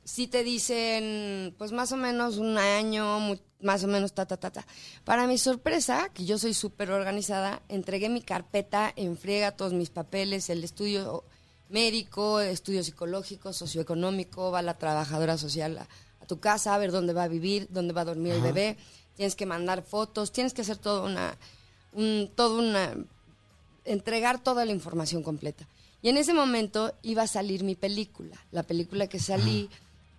sí 0.08 0.26
te 0.26 0.42
dicen 0.42 1.54
pues 1.58 1.72
más 1.72 1.92
o 1.92 1.96
menos 1.98 2.38
un 2.38 2.56
año, 2.56 3.38
más 3.60 3.84
o 3.84 3.88
menos 3.88 4.14
ta 4.14 4.24
ta 4.24 4.38
ta 4.38 4.50
ta. 4.50 4.66
Para 5.04 5.26
mi 5.26 5.36
sorpresa, 5.36 6.08
que 6.14 6.24
yo 6.24 6.38
soy 6.38 6.54
súper 6.54 6.90
organizada, 6.90 7.60
entregué 7.68 8.08
mi 8.08 8.22
carpeta 8.22 8.90
en 8.96 9.18
friega 9.18 9.52
todos 9.52 9.74
mis 9.74 9.90
papeles, 9.90 10.48
el 10.48 10.64
estudio 10.64 11.24
médico, 11.68 12.40
estudio 12.40 12.82
psicológico, 12.82 13.52
socioeconómico, 13.52 14.50
va 14.50 14.62
la 14.62 14.78
trabajadora 14.78 15.36
social 15.36 15.76
a, 15.76 15.88
a 16.22 16.26
tu 16.26 16.40
casa 16.40 16.74
a 16.74 16.78
ver 16.78 16.90
dónde 16.90 17.12
va 17.12 17.24
a 17.24 17.28
vivir, 17.28 17.68
dónde 17.70 17.92
va 17.92 18.00
a 18.00 18.06
dormir 18.06 18.32
el 18.32 18.40
bebé, 18.40 18.78
tienes 19.14 19.36
que 19.36 19.44
mandar 19.44 19.82
fotos, 19.82 20.32
tienes 20.32 20.54
que 20.54 20.62
hacer 20.62 20.78
todo 20.78 21.04
una, 21.04 21.36
un, 21.92 22.30
todo 22.34 22.58
una, 22.58 22.96
entregar 23.84 24.42
toda 24.42 24.64
la 24.64 24.72
información 24.72 25.22
completa. 25.22 25.68
Y 26.00 26.08
en 26.08 26.16
ese 26.16 26.32
momento 26.32 26.94
iba 27.02 27.24
a 27.24 27.26
salir 27.26 27.62
mi 27.62 27.74
película, 27.74 28.36
la 28.52 28.62
película 28.62 29.06
que 29.06 29.18
salí 29.18 29.68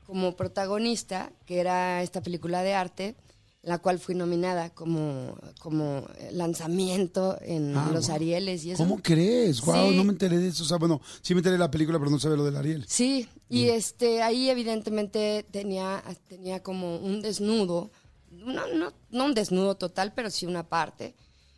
como 0.10 0.36
protagonista, 0.36 1.32
que 1.46 1.60
era 1.60 2.02
esta 2.02 2.22
película 2.22 2.64
de 2.64 2.74
arte, 2.74 3.16
la 3.62 3.78
cual 3.78 4.00
fui 4.00 4.16
nominada 4.16 4.72
como, 4.72 5.38
como 5.60 6.04
lanzamiento 6.32 7.38
en 7.44 7.78
Ah, 7.78 7.92
los 7.94 8.08
wow. 8.08 8.16
Arieles 8.16 8.66
y 8.66 8.72
eso. 8.72 8.82
¿Cómo 8.84 9.04
crees? 9.04 9.62
Wow, 9.62 9.92
Sí. 9.92 9.96
no 9.96 10.04
me 10.04 10.12
enteré 10.14 10.40
de 10.40 10.48
eso. 10.48 10.64
O 10.64 10.66
sea, 10.66 10.78
bueno, 10.78 11.00
sí 11.22 11.36
me 11.36 11.42
enteré 11.42 11.54
de 11.54 11.60
la 11.60 11.70
película, 11.70 12.00
pero 12.00 12.10
no 12.10 12.18
sabía 12.20 12.38
lo 12.38 12.46
del 12.46 12.56
Ariel. 12.58 12.86
Sí, 12.88 13.28
y 13.50 13.66
este 13.68 14.24
ahí 14.24 14.50
evidentemente 14.50 15.46
tenía, 15.52 16.04
tenía 16.28 16.64
como 16.64 16.98
un 16.98 17.22
desnudo, 17.22 17.92
no, 18.32 18.66
no, 18.74 18.92
no 19.12 19.26
un 19.26 19.36
desnudo 19.36 19.76
total, 19.76 20.12
pero 20.16 20.32
sí 20.32 20.48
una 20.48 20.68
parte. 20.68 21.14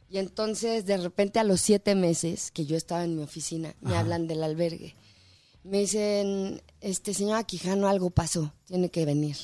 Y 0.10 0.18
entonces 0.18 0.86
de 0.86 0.98
repente 0.98 1.40
a 1.40 1.46
los 1.46 1.62
siete 1.62 1.96
meses 1.96 2.52
que 2.52 2.66
yo 2.66 2.76
estaba 2.76 3.06
en 3.06 3.16
mi 3.16 3.24
oficina, 3.24 3.76
me 3.80 3.96
hablan 3.96 4.28
del 4.28 4.44
albergue. 4.44 4.94
Me 5.64 5.80
dicen, 5.80 6.62
este 6.80 7.14
señora 7.14 7.44
Quijano, 7.44 7.88
algo 7.88 8.10
pasó, 8.10 8.54
tiene 8.66 8.90
que 8.90 9.06
venir. 9.06 9.38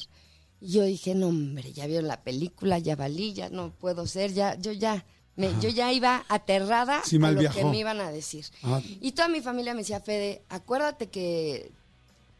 Y 0.60 0.72
yo 0.72 0.84
dije, 0.84 1.14
no 1.14 1.28
hombre, 1.28 1.72
ya 1.74 1.86
vieron 1.86 2.08
la 2.08 2.24
película, 2.24 2.80
ya 2.80 2.96
valí, 2.96 3.34
ya 3.34 3.50
no 3.50 3.72
puedo 3.72 4.08
ser, 4.08 4.34
ya, 4.34 4.56
yo 4.56 4.72
ya, 4.72 5.06
me, 5.36 5.52
yo 5.62 5.70
ya 5.70 5.94
iba 5.94 6.26
aterrada 6.30 7.02
Sí, 7.06 7.20
a 7.22 7.32
lo 7.32 7.52
que 7.52 7.64
me 7.64 7.78
iban 7.78 8.02
a 8.02 8.10
decir. 8.10 8.46
Ajá. 8.64 8.82
Y 9.00 9.12
toda 9.12 9.28
mi 9.28 9.42
familia 9.42 9.74
me 9.74 9.82
decía, 9.82 10.00
Fede, 10.00 10.42
acuérdate 10.50 11.08
que, 11.08 11.72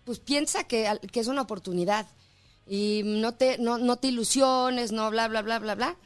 pues 0.04 0.20
piensa 0.20 0.64
que, 0.64 0.90
que 1.12 1.20
es 1.20 1.28
una 1.28 1.44
oportunidad 1.44 2.08
y 2.68 3.04
no 3.06 3.36
te, 3.36 3.60
no, 3.60 3.78
no 3.78 3.98
te 3.98 4.08
ilusiones, 4.08 4.92
no 4.92 5.10
bla, 5.12 5.28
bla, 5.28 5.42
bla, 5.44 5.60
bla, 5.60 5.76
bla. 5.76 5.98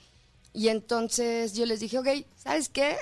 Y 0.53 0.67
entonces 0.67 1.53
yo 1.53 1.65
les 1.65 1.79
dije, 1.79 1.97
ok, 1.97 2.07
¿sabes 2.35 2.67
qué? 2.67 2.97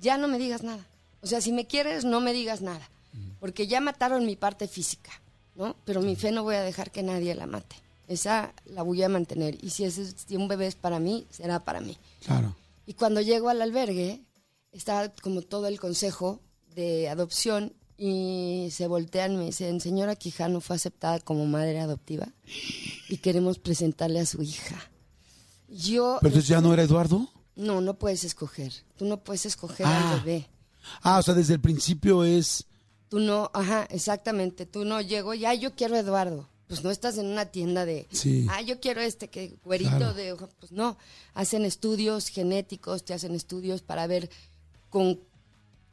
Ya 0.00 0.18
no 0.18 0.28
me 0.28 0.38
digas 0.38 0.62
nada. 0.62 0.86
O 1.22 1.26
sea, 1.26 1.40
si 1.40 1.52
me 1.52 1.66
quieres, 1.66 2.04
no 2.04 2.20
me 2.20 2.34
digas 2.34 2.60
nada. 2.60 2.90
Porque 3.40 3.66
ya 3.66 3.80
mataron 3.80 4.24
mi 4.26 4.36
parte 4.36 4.68
física, 4.68 5.10
¿no? 5.54 5.76
Pero 5.84 6.00
mi 6.02 6.16
fe 6.16 6.32
no 6.32 6.42
voy 6.42 6.54
a 6.56 6.62
dejar 6.62 6.90
que 6.90 7.02
nadie 7.02 7.34
la 7.34 7.46
mate. 7.46 7.76
Esa 8.08 8.54
la 8.66 8.82
voy 8.82 9.02
a 9.02 9.08
mantener. 9.08 9.56
Y 9.62 9.70
si, 9.70 9.84
ese, 9.84 10.06
si 10.06 10.36
un 10.36 10.48
bebé 10.48 10.66
es 10.68 10.74
para 10.76 10.98
mí, 11.00 11.26
será 11.30 11.64
para 11.64 11.80
mí. 11.80 11.96
Claro. 12.24 12.54
Y 12.86 12.94
cuando 12.94 13.20
llego 13.20 13.48
al 13.48 13.60
albergue, 13.62 14.22
está 14.72 15.12
como 15.22 15.42
todo 15.42 15.66
el 15.66 15.80
consejo 15.80 16.40
de 16.74 17.08
adopción 17.08 17.72
y 17.98 18.68
se 18.70 18.86
voltean 18.86 19.32
y 19.32 19.36
me 19.38 19.44
dicen, 19.46 19.80
señora 19.80 20.14
Quijano 20.16 20.60
fue 20.60 20.76
aceptada 20.76 21.18
como 21.20 21.46
madre 21.46 21.80
adoptiva 21.80 22.28
y 23.08 23.16
queremos 23.16 23.58
presentarle 23.58 24.20
a 24.20 24.26
su 24.26 24.42
hija. 24.42 24.76
Yo... 25.68 26.18
¿Pero 26.20 26.28
entonces 26.28 26.48
ya 26.48 26.60
no 26.60 26.72
era 26.72 26.82
Eduardo? 26.82 27.28
No, 27.56 27.80
no 27.80 27.94
puedes 27.94 28.22
escoger. 28.24 28.72
Tú 28.96 29.04
no 29.06 29.16
puedes 29.24 29.46
escoger 29.46 29.86
Ah. 29.86 30.12
al 30.12 30.20
bebé. 30.20 30.46
Ah, 31.02 31.18
o 31.18 31.22
sea, 31.22 31.34
desde 31.34 31.54
el 31.54 31.60
principio 31.60 32.22
es... 32.22 32.66
Tú 33.08 33.20
no, 33.20 33.50
ajá, 33.54 33.86
exactamente. 33.90 34.66
Tú 34.66 34.84
no 34.84 35.00
llego, 35.00 35.34
ya 35.34 35.54
yo 35.54 35.74
quiero 35.74 35.96
Eduardo. 35.96 36.48
Pues 36.68 36.82
no 36.82 36.90
estás 36.90 37.16
en 37.18 37.26
una 37.26 37.46
tienda 37.46 37.84
de, 37.86 38.08
Sí. 38.10 38.46
ah, 38.50 38.60
yo 38.60 38.80
quiero 38.80 39.00
este 39.00 39.28
que 39.28 39.54
güerito 39.64 39.90
Claro. 39.98 40.14
de 40.14 40.32
ojo. 40.32 40.48
Pues 40.58 40.72
no, 40.72 40.98
hacen 41.34 41.64
estudios 41.64 42.26
genéticos, 42.28 43.04
te 43.04 43.14
hacen 43.14 43.34
estudios 43.36 43.82
para 43.82 44.08
ver 44.08 44.28
con 44.90 45.20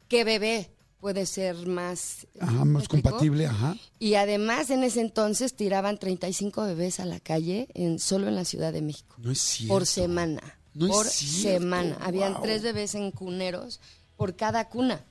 qué 0.08 0.24
bebé 0.24 0.70
puede 1.00 1.26
ser 1.26 1.66
más, 1.68 2.26
Ajá, 2.40 2.64
¿me 2.64 2.72
más 2.72 2.88
compatible, 2.88 3.46
ajá. 3.46 3.76
Y 4.00 4.14
además 4.14 4.70
en 4.70 4.82
ese 4.82 5.00
entonces 5.02 5.54
tiraban 5.54 5.98
35 5.98 6.62
bebés 6.64 6.98
a 6.98 7.04
la 7.04 7.20
calle 7.20 7.68
en 7.74 7.98
solo 8.00 8.26
en 8.26 8.34
la 8.34 8.44
Ciudad 8.46 8.72
de 8.72 8.80
México 8.82 9.14
No 9.18 9.30
es 9.30 9.38
cierto. 9.38 9.74
por 9.74 9.86
semana. 9.86 10.42
No 10.72 10.86
es 10.86 10.92
por 10.92 11.06
cierto, 11.06 11.60
semana. 11.60 11.98
Habían 12.00 12.40
tres 12.42 12.62
bebés 12.62 12.96
en 12.96 13.12
cuneros 13.12 13.80
por 14.16 14.34
cada 14.34 14.68
cuna. 14.68 15.04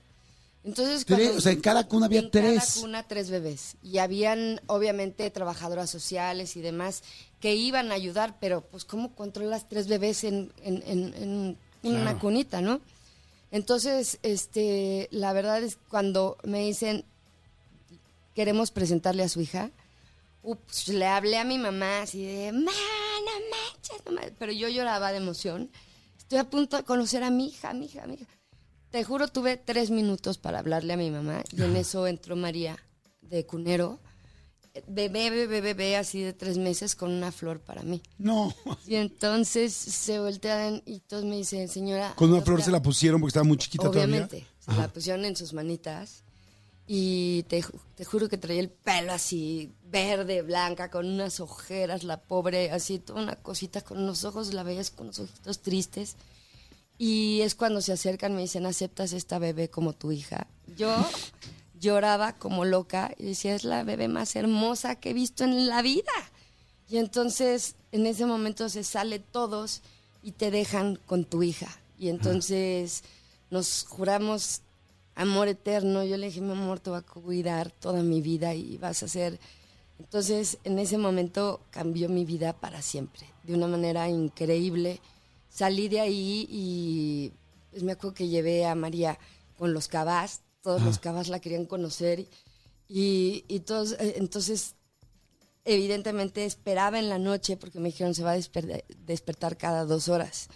Entonces, 0.66 1.04
Tres, 1.06 1.20
cuando- 1.20 1.38
o 1.38 1.42
sea, 1.42 1.52
en 1.52 1.60
cada 1.62 1.88
cuna 1.88 2.06
había 2.06 2.22
en 2.22 2.32
tres. 2.32 2.60
cada 2.74 2.82
cuna 2.82 3.04
tres 3.08 3.30
bebés. 3.30 3.76
Y 3.84 3.98
habían, 3.98 4.62
obviamente, 4.68 5.30
trabajadoras 5.30 5.90
sociales 5.90 6.56
y 6.56 6.62
demás 6.62 7.04
que 7.42 7.54
iban 7.56 7.92
a 7.92 7.96
ayudar, 7.96 8.38
pero 8.40 8.62
pues, 8.62 8.86
¿cómo 8.86 9.14
controlas 9.14 9.68
tres 9.68 9.88
bebés 9.88 10.24
en, 10.24 10.54
en- 10.64 10.82
en- 10.88 11.14
en 11.16 11.58
una 11.84 12.02
Claro. 12.04 12.20
cunita, 12.20 12.62
no? 12.62 12.80
Entonces, 13.52 14.20
este, 14.24 15.10
la 15.12 15.34
verdad 15.34 15.62
es 15.62 15.78
cuando 15.90 16.38
me 16.44 16.60
dicen, 16.66 17.04
queremos 18.34 18.72
presentarle 18.72 19.24
a 19.24 19.30
su 19.30 19.42
hija, 19.42 19.70
ups, 20.44 20.88
le 20.88 21.06
hablé 21.06 21.38
a 21.38 21.44
mi 21.44 21.58
mamá 21.58 22.02
así 22.04 22.24
de, 22.26 22.52
"Ma, 22.52 22.72
no 22.72 23.32
manches, 23.52 24.06
no 24.06 24.12
manches", 24.14 24.34
pero 24.40 24.52
yo 24.54 24.70
lloraba 24.70 25.12
de 25.12 25.18
emoción. 25.18 25.70
Estoy 26.18 26.40
a 26.40 26.50
punto 26.50 26.78
de 26.78 26.84
conocer 26.84 27.22
a 27.24 27.30
mi 27.30 27.48
hija, 27.48 27.70
a 27.72 27.74
mi 27.74 27.86
hija, 27.86 28.04
a 28.04 28.08
mi 28.08 28.14
hija. 28.16 28.26
Te 28.94 29.04
juro, 29.04 29.28
tuve 29.28 29.58
tres 29.58 29.90
minutos 29.90 30.38
para 30.38 30.60
hablarle 30.60 30.94
a 30.94 30.98
mi 30.98 31.10
mamá 31.10 31.44
y 31.52 31.64
en 31.64 31.76
eso 31.76 32.06
entró 32.06 32.36
María 32.36 32.78
de 33.24 33.44
Cunero, 33.44 34.00
bebé, 34.88 35.32
bebé, 35.32 35.62
bebé, 35.62 35.98
así 35.98 36.22
de 36.22 36.32
tres 36.32 36.60
meses 36.60 36.96
con 36.96 37.12
una 37.12 37.32
flor 37.32 37.60
para 37.60 37.82
mí. 37.82 38.04
No. 38.20 38.54
Y 38.86 38.94
entonces 38.98 39.74
se 39.74 40.20
voltean 40.20 40.84
y 40.86 41.00
todos 41.00 41.26
me 41.26 41.38
dicen, 41.38 41.70
señora... 41.70 42.14
Con 42.16 42.32
una 42.32 42.44
flor 42.44 42.60
sea, 42.60 42.66
se 42.66 42.72
la 42.72 42.84
pusieron 42.84 43.20
porque 43.20 43.30
estaba 43.30 43.46
muy 43.46 43.58
chiquita 43.58 43.90
Obviamente, 43.90 44.46
todavía. 44.60 44.60
se 44.60 44.88
la 44.88 44.94
pusieron 44.94 45.26
en 45.26 45.36
sus 45.36 45.54
manitas 45.54 46.24
y 46.86 47.42
te, 47.48 47.66
te 47.96 48.06
juro 48.06 48.30
que 48.30 48.38
traía 48.38 48.62
el 48.62 48.70
pelo 48.70 49.12
así 49.12 49.74
verde, 49.86 50.44
blanca, 50.44 50.92
con 50.92 51.08
unas 51.08 51.40
ojeras, 51.40 52.04
la 52.04 52.22
pobre, 52.22 52.70
así 52.70 53.00
toda 53.00 53.24
una 53.24 53.38
cosita 53.38 53.82
con 53.82 53.98
unos 53.98 54.24
ojos, 54.24 54.54
la 54.54 54.62
veías 54.62 54.92
con 54.92 55.08
los 55.08 55.18
ojitos 55.18 55.64
tristes. 55.64 56.16
Y 56.98 57.42
es 57.42 57.56
cuando 57.56 57.82
se 57.82 57.94
acercan, 57.94 58.36
me 58.36 58.42
dicen, 58.42 58.66
¿aceptas 58.66 59.14
esta 59.14 59.40
bebé 59.40 59.70
como 59.70 59.94
tu 59.94 60.12
hija? 60.12 60.48
Yo 60.78 60.96
lloraba 61.80 62.34
como 62.34 62.66
loca 62.66 63.14
y 63.18 63.26
decía, 63.26 63.56
es 63.56 63.64
la 63.64 63.84
bebé 63.84 64.08
más 64.08 64.36
hermosa 64.36 64.96
que 64.96 65.10
he 65.12 65.14
visto 65.14 65.44
en 65.44 65.68
la 65.68 65.82
vida. 65.82 66.12
Y 66.90 66.98
entonces 66.98 67.76
en 67.92 68.06
ese 68.06 68.26
momento 68.26 68.70
se 68.70 68.84
sale 68.84 69.20
todos 69.20 69.82
y 70.22 70.32
te 70.32 70.52
dejan 70.52 70.98
con 71.06 71.26
tu 71.26 71.44
hija. 71.44 71.68
Y 72.00 72.10
entonces 72.10 73.04
nos 73.50 73.86
juramos 73.88 74.62
amor 75.16 75.48
eterno. 75.48 76.04
Yo 76.04 76.18
le 76.18 76.28
dije, 76.28 76.42
mi 76.42 76.52
amor, 76.52 76.80
te 76.80 76.90
va 76.90 76.98
a 77.00 77.02
cuidar 77.02 77.72
toda 77.72 78.02
mi 78.02 78.22
vida 78.22 78.54
y 78.54 78.78
vas 78.78 79.04
a 79.04 79.08
ser... 79.08 79.40
Entonces 80.00 80.58
en 80.64 80.80
ese 80.80 80.98
momento 80.98 81.62
cambió 81.70 82.10
mi 82.10 82.26
vida 82.26 82.54
para 82.54 82.82
siempre, 82.82 83.28
de 83.44 83.54
una 83.54 83.68
manera 83.68 84.10
increíble. 84.10 85.00
Salí 85.54 85.88
de 85.88 86.00
ahí 86.00 86.48
y 86.50 87.32
pues 87.70 87.84
me 87.84 87.92
acuerdo 87.92 88.16
que 88.16 88.28
llevé 88.28 88.66
a 88.66 88.74
María 88.74 89.20
con 89.56 89.72
los 89.72 89.88
cabás, 89.88 90.42
todos 90.62 90.82
los 90.82 90.98
cabás 90.98 91.28
la 91.28 91.40
querían 91.40 91.66
conocer 91.68 92.28
y, 92.88 93.46
y 93.48 93.60
todos, 93.60 93.92
eh, 93.94 94.16
entonces 94.18 94.76
evidentemente 95.66 96.46
esperaba 96.46 96.98
en 97.00 97.08
la 97.10 97.20
noche 97.20 97.56
porque 97.58 97.80
me 97.80 97.90
dijeron 97.90 98.16
se 98.16 98.24
va 98.24 98.32
a 98.32 98.38
desper- 98.38 98.84
despertar 99.06 99.58
cada 99.58 99.86
dos 99.86 100.10
horas. 100.10 100.48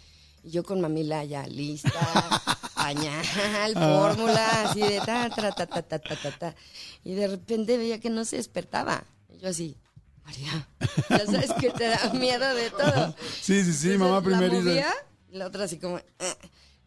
Y 0.43 0.51
yo 0.51 0.63
con 0.63 0.81
mamila 0.81 1.23
ya 1.25 1.45
lista, 1.47 1.91
pañal, 2.75 3.73
fórmula, 3.73 4.63
así 4.63 4.79
de 4.81 4.97
ta, 4.99 5.29
ta, 5.29 5.51
ta, 5.51 5.67
ta, 5.67 5.81
ta, 5.83 5.99
ta, 5.99 6.15
ta, 6.21 6.37
ta. 6.39 6.55
Y 7.03 7.13
de 7.13 7.27
repente 7.27 7.77
veía 7.77 7.99
que 7.99 8.09
no 8.09 8.25
se 8.25 8.37
despertaba. 8.37 9.03
Y 9.29 9.37
yo 9.39 9.49
así, 9.49 9.75
María, 10.27 10.67
ya 11.09 11.25
sabes 11.25 11.53
que 11.53 11.69
te 11.69 11.85
da 11.87 12.11
miedo 12.13 12.53
de 12.53 12.69
todo. 12.69 13.15
Sí, 13.41 13.63
sí, 13.63 13.71
sí, 13.73 13.91
Entonces, 13.93 13.97
mamá 13.99 14.15
la 14.15 14.21
primeriza. 14.21 14.93
y 15.31 15.37
la 15.37 15.47
otra 15.47 15.63
así 15.63 15.77
como... 15.77 15.97
"Ah". 16.19 16.37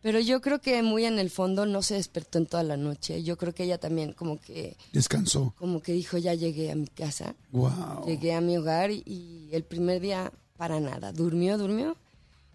Pero 0.03 0.21
yo 0.21 0.41
creo 0.41 0.61
que 0.61 0.83
muy 0.83 1.05
en 1.07 1.19
el 1.19 1.31
fondo 1.31 1.65
no 1.67 1.83
se 1.83 1.95
despertó 1.95 2.39
en 2.39 2.47
toda 2.47 2.63
la 2.63 2.77
noche. 2.77 3.23
Yo 3.23 3.37
creo 3.37 3.55
que 3.55 3.65
ella 3.65 3.79
también 3.79 4.13
como 4.13 4.39
que 4.41 4.77
Descansó. 4.93 5.55
como 5.59 5.81
que 5.83 5.93
dijo, 5.93 6.17
ya 6.19 6.35
llegué 6.35 6.71
a 6.71 6.75
mi 6.75 6.87
casa. 6.87 7.35
Wow. 7.53 8.07
Llegué 8.07 8.35
a 8.35 8.41
mi 8.41 8.57
hogar 8.57 8.91
y, 8.91 9.49
el 9.53 9.65
primer 9.65 10.01
día 10.01 10.33
para 10.57 10.81
nada. 10.81 11.13
Durmió, 11.13 11.59
durmió. 11.59 11.97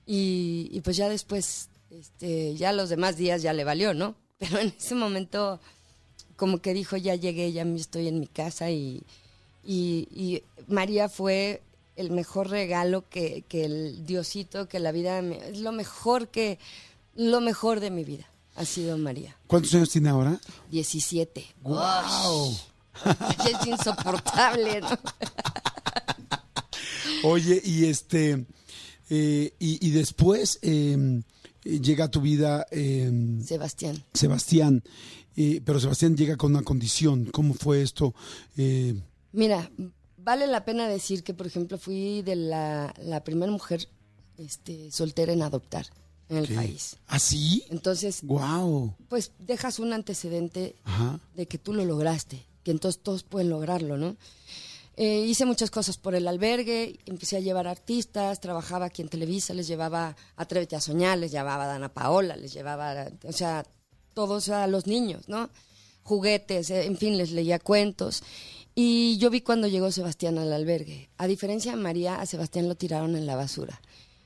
Y, 0.08 0.70
y 0.72 0.82
pues 0.82 0.98
ya 0.98 1.08
después, 1.10 1.70
este, 1.92 2.56
ya 2.56 2.74
los 2.74 2.90
demás 2.90 3.16
días 3.18 3.42
ya 3.44 3.54
le 3.54 3.64
valió, 3.64 3.94
¿no? 3.94 4.16
Pero 4.40 4.60
en 4.60 4.74
ese 4.78 4.96
momento 4.96 5.60
como 6.36 6.60
que 6.60 6.74
dijo, 6.74 6.98
ya 6.98 7.16
llegué, 7.16 7.52
ya 7.52 7.62
estoy 7.64 8.08
en 8.08 8.20
mi 8.20 8.28
casa 8.28 8.70
y, 8.72 9.04
y, 9.66 10.08
y 10.12 10.44
María 10.68 11.10
fue 11.10 11.62
el 11.96 12.12
mejor 12.12 12.50
regalo 12.50 13.08
que, 13.10 13.44
que 13.48 13.66
el 13.66 14.06
Diosito, 14.06 14.68
que 14.68 14.80
la 14.80 14.92
vida, 14.92 15.22
me- 15.22 15.50
es 15.50 15.60
lo 15.60 15.72
mejor 15.72 16.28
que, 16.28 16.60
lo 17.16 17.40
mejor 17.42 17.80
de 17.80 17.92
mi 17.92 18.04
vida 18.04 18.30
ha 18.56 18.66
sido 18.66 18.98
María. 18.98 19.38
¿Cuántos 19.48 19.74
años 19.76 19.90
tiene 19.90 20.10
ahora? 20.10 20.40
17. 20.72 21.46
Wow. 21.64 22.56
Es 23.46 23.68
insoportable, 23.68 24.82
¿no? 24.82 24.90
Oye, 27.24 27.62
y 27.64 27.86
este, 27.86 28.46
eh, 29.10 29.54
y, 29.60 29.88
y 29.88 29.92
después 29.92 30.60
eh, 30.62 31.22
llega 31.64 32.06
a 32.06 32.12
tu 32.12 32.22
vida 32.22 32.66
eh, 32.72 33.12
Sebastián. 33.44 34.04
Sebastián, 34.14 34.84
eh, 35.36 35.62
pero 35.66 35.80
Sebastián 35.80 36.16
llega 36.16 36.38
con 36.38 36.52
una 36.54 36.64
condición. 36.64 37.26
¿Cómo 37.26 37.54
fue 37.54 37.82
esto? 37.82 38.14
Mira, 39.36 39.70
vale 40.18 40.48
la 40.48 40.64
pena 40.66 40.88
decir 40.88 41.24
que, 41.24 41.34
por 41.34 41.46
ejemplo, 41.48 41.78
fui 41.78 42.22
de 42.22 42.36
la, 42.36 42.94
la 43.04 43.24
primera 43.24 43.52
mujer 43.52 43.88
este, 44.38 44.92
soltera 44.92 45.34
en 45.34 45.42
adoptar 45.44 45.88
en 46.30 46.38
el 46.38 46.48
¿qué? 46.48 46.56
país. 46.56 46.98
¿Ah, 47.08 47.20
sí? 47.20 47.64
Entonces, 47.70 48.22
Wow. 48.24 48.96
pues 49.10 49.32
dejas 49.40 49.80
un 49.80 49.94
antecedente 49.94 50.76
Ajá. 50.84 51.20
de 51.36 51.46
que 51.48 51.58
tú 51.58 51.74
lo 51.74 51.86
lograste, 51.86 52.46
que 52.64 52.72
entonces 52.72 53.02
todos 53.04 53.24
pueden 53.24 53.50
lograrlo, 53.50 53.98
¿no? 53.98 54.16
Eh, 54.98 55.26
hice 55.28 55.46
muchas 55.46 55.70
cosas 55.72 55.98
por 55.98 56.16
el 56.16 56.26
albergue, 56.28 56.98
empecé 57.06 57.36
a 57.36 57.42
llevar 57.42 57.68
artistas, 57.68 58.40
trabajaba 58.40 58.86
aquí 58.86 59.02
en 59.02 59.10
Televisa, 59.10 59.54
les 59.54 59.68
llevaba 59.68 60.16
Atrévete 60.38 60.78
a 60.78 60.82
Soñar, 60.82 61.18
les 61.18 61.32
llevaba 61.32 61.66
a 61.66 61.68
Dana 61.68 61.94
Paola, 61.94 62.38
les 62.38 62.54
llevaba, 62.54 63.08
o 63.26 63.34
sea, 63.34 63.66
todos 64.14 64.48
a 64.48 64.66
los 64.68 64.88
niños, 64.88 65.28
¿no? 65.28 65.50
Juguetes, 66.04 66.70
eh, 66.70 66.86
en 66.86 66.96
fin, 66.98 67.18
les 67.18 67.32
leía 67.32 67.60
cuentos. 67.60 68.24
Y 68.78 69.18
yo 69.20 69.30
vi 69.30 69.40
cuando 69.40 69.68
llegó 69.68 69.90
Sebastián 69.90 70.38
al 70.38 70.52
albergue. 70.52 71.10
A 71.18 71.28
diferencia 71.28 71.72
de 71.72 71.78
María, 71.78 72.20
a 72.20 72.26
Sebastián 72.26 72.68
lo 72.68 72.76
tiraron 72.76 73.16
en 73.16 73.26
la 73.26 73.38
basura. 73.38 73.82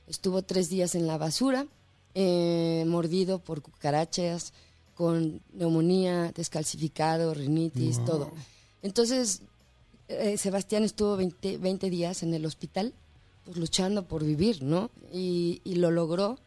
Estuvo 0.08 0.42
tres 0.42 0.68
días 0.68 0.96
en 0.96 1.06
la 1.06 1.18
basura, 1.18 1.68
eh, 2.14 2.84
mordido 2.88 3.38
por 3.38 3.62
cucarachas, 3.62 4.52
con 4.96 5.40
neumonía, 5.52 6.32
descalcificado, 6.34 7.32
rinitis, 7.32 8.04
todo. 8.04 8.32
Entonces, 8.82 9.42
eh, 10.08 10.36
Sebastián 10.36 10.82
estuvo 10.82 11.16
20, 11.16 11.58
20 11.58 11.88
días 11.88 12.24
en 12.24 12.34
el 12.34 12.44
hospital, 12.44 12.92
pues 13.44 13.56
luchando 13.56 14.08
por 14.08 14.24
vivir, 14.24 14.64
¿no? 14.64 14.90
Y, 15.12 15.60
y 15.62 15.76
lo 15.76 15.92
logró. 15.92 16.38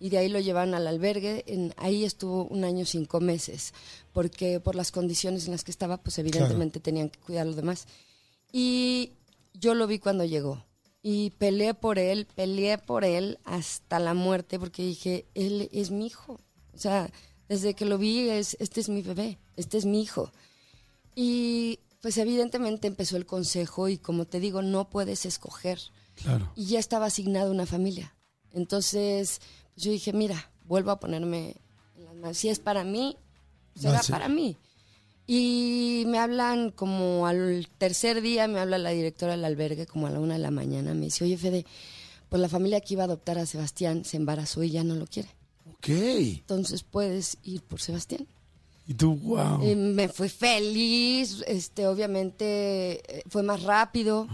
Y 0.00 0.08
de 0.08 0.18
ahí 0.18 0.28
lo 0.28 0.40
llevaron 0.40 0.74
al 0.74 0.88
albergue. 0.88 1.44
En, 1.46 1.74
ahí 1.76 2.04
estuvo 2.04 2.46
un 2.46 2.64
año 2.64 2.84
cinco 2.86 3.20
meses, 3.20 3.74
porque 4.12 4.58
por 4.58 4.74
las 4.74 4.90
condiciones 4.90 5.44
en 5.44 5.52
las 5.52 5.62
que 5.62 5.70
estaba, 5.70 5.98
pues 5.98 6.18
evidentemente 6.18 6.80
tenían 6.80 7.10
que 7.10 7.20
cuidar 7.20 7.42
a 7.42 7.44
los 7.44 7.56
demás. 7.56 7.86
Y 8.50 9.12
yo 9.54 9.74
lo 9.74 9.86
vi 9.86 9.98
cuando 9.98 10.24
llegó. 10.24 10.64
Y 11.02 11.30
peleé 11.38 11.74
por 11.74 11.98
él, 11.98 12.26
peleé 12.34 12.78
por 12.78 13.04
él 13.04 13.38
hasta 13.44 13.98
la 14.00 14.14
muerte, 14.14 14.58
porque 14.58 14.82
dije, 14.82 15.26
él 15.34 15.68
es 15.72 15.90
mi 15.90 16.06
hijo. 16.06 16.40
O 16.74 16.78
sea, 16.78 17.10
desde 17.48 17.74
que 17.74 17.84
lo 17.84 17.98
vi, 17.98 18.28
es, 18.28 18.56
este 18.60 18.80
es 18.80 18.88
mi 18.88 19.02
bebé, 19.02 19.38
este 19.56 19.78
es 19.78 19.84
mi 19.84 20.02
hijo. 20.02 20.32
Y 21.14 21.80
pues 22.00 22.16
evidentemente 22.16 22.86
empezó 22.88 23.16
el 23.16 23.26
consejo 23.26 23.88
y 23.88 23.98
como 23.98 24.26
te 24.26 24.40
digo, 24.40 24.62
no 24.62 24.88
puedes 24.88 25.26
escoger. 25.26 25.80
Claro. 26.14 26.52
Y 26.56 26.66
ya 26.66 26.78
estaba 26.78 27.06
asignada 27.06 27.50
una 27.50 27.66
familia. 27.66 28.14
Entonces, 28.52 29.40
yo 29.80 29.90
dije, 29.92 30.12
mira, 30.12 30.50
vuelvo 30.66 30.90
a 30.90 31.00
ponerme 31.00 31.56
en 31.96 32.04
las 32.04 32.14
manos. 32.14 32.38
Si 32.38 32.48
es 32.48 32.58
para 32.58 32.84
mí, 32.84 33.16
será 33.74 34.02
ser. 34.02 34.12
para 34.14 34.28
mí. 34.28 34.56
Y 35.26 36.04
me 36.08 36.18
hablan 36.18 36.70
como 36.70 37.26
al 37.26 37.68
tercer 37.78 38.20
día, 38.20 38.48
me 38.48 38.58
habla 38.58 38.78
la 38.78 38.90
directora 38.90 39.32
del 39.32 39.44
albergue 39.44 39.86
como 39.86 40.06
a 40.06 40.10
la 40.10 40.18
una 40.18 40.34
de 40.34 40.40
la 40.40 40.50
mañana. 40.50 40.92
Me 40.94 41.04
dice, 41.06 41.24
oye 41.24 41.36
Fede, 41.38 41.64
pues 42.28 42.42
la 42.42 42.48
familia 42.48 42.80
que 42.80 42.94
iba 42.94 43.04
a 43.04 43.06
adoptar 43.06 43.38
a 43.38 43.46
Sebastián 43.46 44.04
se 44.04 44.16
embarazó 44.16 44.62
y 44.64 44.70
ya 44.70 44.82
no 44.82 44.96
lo 44.96 45.06
quiere. 45.06 45.28
Ok. 45.74 45.88
Entonces 45.88 46.82
puedes 46.82 47.38
ir 47.44 47.62
por 47.62 47.80
Sebastián. 47.80 48.26
Y 48.88 48.94
tú, 48.94 49.14
wow. 49.16 49.62
Y 49.64 49.76
me 49.76 50.08
fui 50.08 50.28
feliz, 50.28 51.44
este, 51.46 51.86
obviamente 51.86 53.18
eh, 53.18 53.22
fue 53.28 53.44
más 53.44 53.62
rápido 53.62 54.26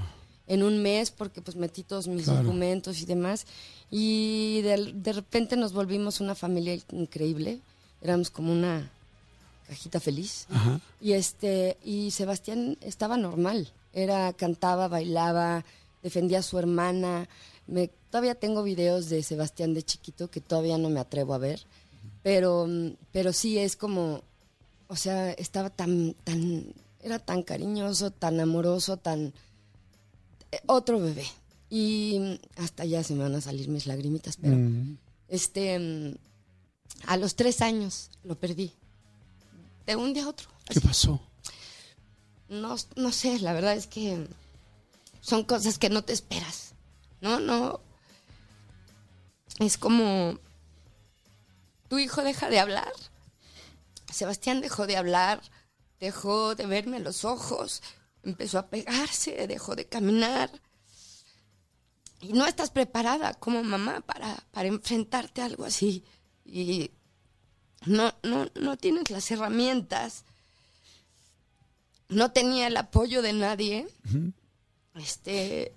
en 0.47 0.63
un 0.63 0.81
mes 0.81 1.11
porque 1.11 1.43
pues 1.43 1.57
metí 1.57 1.83
todos 1.83 2.09
mis 2.09 2.25
Claro. 2.25 2.43
documentos 2.43 3.03
y 3.03 3.05
demás 3.05 3.47
y 3.91 4.61
de, 4.63 4.93
de 4.95 5.13
repente 5.13 5.57
nos 5.57 5.73
volvimos 5.73 6.21
una 6.21 6.35
familia 6.35 6.79
increíble, 6.93 7.61
éramos 8.01 8.31
como 8.31 8.53
una 8.53 8.91
cajita 9.69 10.01
feliz. 10.01 10.47
Ajá. 10.51 10.81
y 11.01 11.13
este 11.13 11.77
y 11.85 12.11
Sebastián 12.11 12.79
estaba 12.81 13.17
normal, 13.17 13.73
era 13.93 14.33
cantaba, 14.33 14.89
bailaba, 14.89 15.65
defendía 16.03 16.41
a 16.41 16.43
su 16.43 16.59
hermana, 16.59 17.29
me 17.67 17.91
todavía 18.11 18.35
tengo 18.35 18.63
videos 18.63 19.09
de 19.09 19.23
Sebastián 19.23 19.75
de 19.75 19.83
chiquito 19.83 20.31
que 20.31 20.41
todavía 20.41 20.79
no 20.79 20.91
me 20.91 21.01
atrevo 21.01 21.35
a 21.35 21.39
ver, 21.39 21.63
pero 22.23 22.67
mm, 22.67 22.93
pero 23.13 23.33
sí 23.33 23.59
es 23.59 23.77
como 23.77 24.23
o 24.89 24.97
sea, 24.97 25.33
estaba 25.33 25.71
tan, 25.71 26.15
tan, 26.25 26.73
era 27.01 27.19
tan 27.19 27.43
cariñoso, 27.43 28.11
tan 28.11 28.39
amoroso, 28.41 28.97
tan... 28.97 29.33
eh, 30.53 30.61
otro 30.67 31.01
bebé. 31.01 31.27
Y 31.71 32.19
mm, 32.21 32.63
hasta 32.63 32.85
ya 32.85 33.03
se 33.03 33.15
me 33.15 33.23
van 33.25 33.35
a 33.35 33.41
salir 33.41 33.69
mis 33.69 33.87
lagrimitas, 33.87 34.37
pero 34.37 34.57
Mm. 34.57 34.99
este, 35.29 35.79
mm, 35.79 36.15
a 37.07 37.17
los 37.17 37.35
tres 37.35 37.61
años 37.61 38.11
lo 38.25 38.37
perdí. 38.37 38.73
De 39.87 39.97
un 39.97 40.15
día 40.15 40.25
a 40.25 40.29
otro. 40.29 40.49
¿Qué 40.69 40.81
pasó? 40.81 41.21
No, 42.49 42.77
no 42.97 43.13
sé, 43.13 43.39
la 43.41 43.53
verdad 43.53 43.75
es 43.77 43.87
que 43.87 44.27
son 45.21 45.45
cosas 45.45 45.79
que 45.79 45.91
no 45.91 46.03
te 46.03 46.13
esperas. 46.13 46.75
No, 47.21 47.41
no. 47.41 47.81
Es 49.59 49.79
como. 49.79 50.39
Tu 51.89 51.99
hijo 51.99 52.23
deja 52.23 52.49
de 52.51 52.59
hablar. 52.61 52.93
Sebastián 54.13 54.61
dejó 54.61 54.87
de 54.87 54.97
hablar, 54.97 55.41
dejó 56.01 56.55
de 56.55 56.67
verme 56.67 57.01
los 57.01 57.25
ojos, 57.25 57.83
empezó 58.23 58.59
a 58.59 58.67
pegarse, 58.69 59.47
dejó 59.47 59.75
de 59.77 59.87
caminar. 59.87 60.51
Y 62.21 62.33
no 62.33 62.47
estás 62.47 62.71
preparada 62.71 63.35
como 63.35 63.63
mamá 63.63 64.01
para, 64.01 64.35
para 64.51 64.69
enfrentarte 64.69 65.43
a 65.43 65.47
algo 65.47 65.65
así. 65.65 66.05
Y 66.45 66.91
no, 67.85 68.15
no, 68.23 68.47
no 68.55 68.77
tienes 68.77 69.11
las 69.11 69.31
herramientas 69.31 70.25
no 72.09 72.33
tenía 72.33 72.67
el 72.67 72.77
apoyo 72.77 73.23
de 73.23 73.33
nadie. 73.33 73.89
Este 74.95 75.73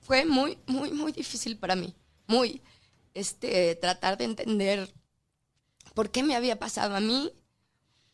fue 0.00 0.24
muy, 0.24 0.58
muy, 0.66 0.92
muy 0.92 1.12
difícil 1.12 1.56
para 1.56 1.76
mí. 1.76 1.94
Muy. 2.26 2.62
Este, 3.14 3.74
tratar 3.76 4.18
de 4.18 4.24
entender 4.24 4.92
por 5.94 6.10
qué 6.10 6.22
me 6.22 6.36
había 6.36 6.58
pasado 6.58 6.96
a 6.96 7.00
mí. 7.00 7.32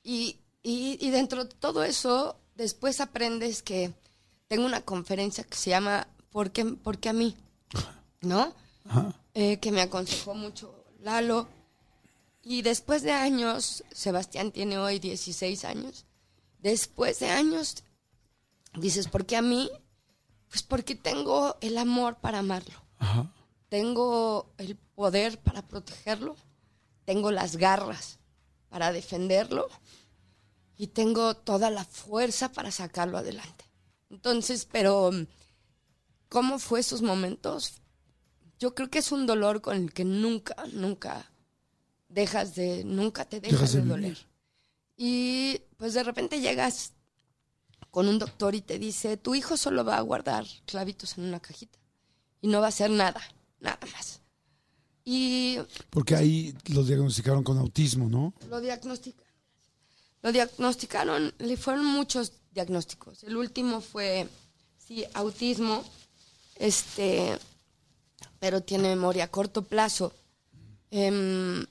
Y, 0.02 0.40
y, 0.62 0.98
y 1.00 1.10
dentro 1.10 1.44
de 1.44 1.54
todo 1.54 1.84
eso, 1.84 2.36
después 2.54 3.00
aprendes 3.00 3.62
que 3.62 3.92
tengo 4.48 4.66
una 4.66 4.82
conferencia 4.82 5.44
que 5.44 5.56
se 5.56 5.70
llama 5.70 6.08
¿Por 6.32 6.50
qué, 6.50 6.64
por 6.64 6.98
qué 6.98 7.10
a 7.10 7.12
mí? 7.12 7.36
¿No? 8.20 8.52
Ajá. 8.88 9.14
eh, 9.34 9.58
que 9.58 9.70
me 9.72 9.80
aconsejó 9.80 10.34
mucho 10.34 10.84
Lalo. 11.00 11.46
Y 12.42 12.62
después 12.62 13.02
de 13.02 13.12
años, 13.12 13.84
Sebastián 13.92 14.50
tiene 14.50 14.76
hoy 14.78 14.98
16 14.98 15.64
años, 15.64 16.06
después 16.58 17.20
de 17.20 17.30
años, 17.30 17.84
dices, 18.74 19.06
¿por 19.06 19.24
qué 19.26 19.36
a 19.36 19.42
mí? 19.42 19.70
Pues 20.48 20.62
porque 20.64 20.96
tengo 20.96 21.56
el 21.60 21.78
amor 21.78 22.16
para 22.16 22.40
amarlo, 22.40 22.74
Ajá. 22.98 23.32
tengo 23.68 24.52
el 24.58 24.74
poder 24.76 25.38
para 25.38 25.62
protegerlo, 25.62 26.34
tengo 27.04 27.30
las 27.30 27.56
garras 27.56 28.18
para 28.68 28.90
defenderlo 28.92 29.68
y 30.76 30.88
tengo 30.88 31.34
toda 31.36 31.70
la 31.70 31.84
fuerza 31.84 32.50
para 32.50 32.72
sacarlo 32.72 33.18
adelante. 33.18 33.64
Entonces, 34.10 34.66
pero, 34.70 35.10
¿cómo 36.32 36.58
fue 36.58 36.80
esos 36.80 37.02
momentos? 37.02 37.82
Yo 38.58 38.74
creo 38.74 38.88
que 38.88 39.00
es 39.00 39.12
un 39.12 39.26
dolor 39.26 39.60
con 39.60 39.76
el 39.76 39.92
que 39.92 40.06
nunca, 40.06 40.56
nunca 40.72 41.30
dejas 42.08 42.54
de, 42.54 42.84
nunca 42.84 43.26
te 43.26 43.38
dejas, 43.38 43.60
Dejas 43.60 43.72
de 43.74 43.82
doler. 43.82 44.18
Y 44.96 45.60
pues 45.76 45.92
de 45.92 46.02
repente 46.02 46.40
llegas 46.40 46.94
con 47.90 48.08
un 48.08 48.18
doctor 48.18 48.54
y 48.54 48.62
te 48.62 48.78
dice, 48.78 49.18
tu 49.18 49.34
hijo 49.34 49.58
solo 49.58 49.84
va 49.84 49.98
a 49.98 50.00
guardar 50.00 50.46
clavitos 50.64 51.18
en 51.18 51.24
una 51.24 51.38
cajita 51.38 51.78
y 52.40 52.48
no 52.48 52.60
va 52.60 52.66
a 52.66 52.70
hacer 52.70 52.90
nada, 52.90 53.20
nada 53.60 53.80
más. 53.92 54.22
Y 55.04 55.58
Porque 55.90 56.16
ahí 56.16 56.54
lo 56.68 56.82
diagnosticaron 56.82 57.44
con 57.44 57.58
autismo, 57.58 58.08
¿no? 58.08 58.32
lo 58.48 58.58
diagnosticaron. 58.62 59.30
Lo 60.22 60.32
diagnosticaron, 60.32 61.34
le 61.38 61.56
fueron 61.58 61.84
muchos 61.84 62.32
diagnósticos. 62.52 63.22
El 63.24 63.36
último 63.36 63.82
fue, 63.82 64.28
sí, 64.78 65.04
autismo, 65.12 65.84
este, 66.62 67.38
pero 68.38 68.62
tiene 68.62 68.88
memoria 68.88 69.24
a 69.24 69.28
corto 69.28 69.62
plazo. 69.62 70.12
Em, 70.90 71.66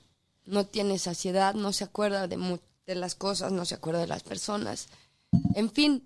no 0.45 0.65
tiene 0.65 0.99
saciedad, 0.99 1.54
no 1.56 1.71
se 1.71 1.86
acuerda 1.86 2.27
de, 2.27 2.60
de 2.86 2.95
las 2.95 3.15
cosas, 3.15 3.51
no 3.51 3.63
se 3.65 3.75
acuerda 3.75 4.01
de 4.01 4.08
las 4.08 4.23
personas. 4.23 4.89
En 5.56 5.71
fin, 5.71 6.04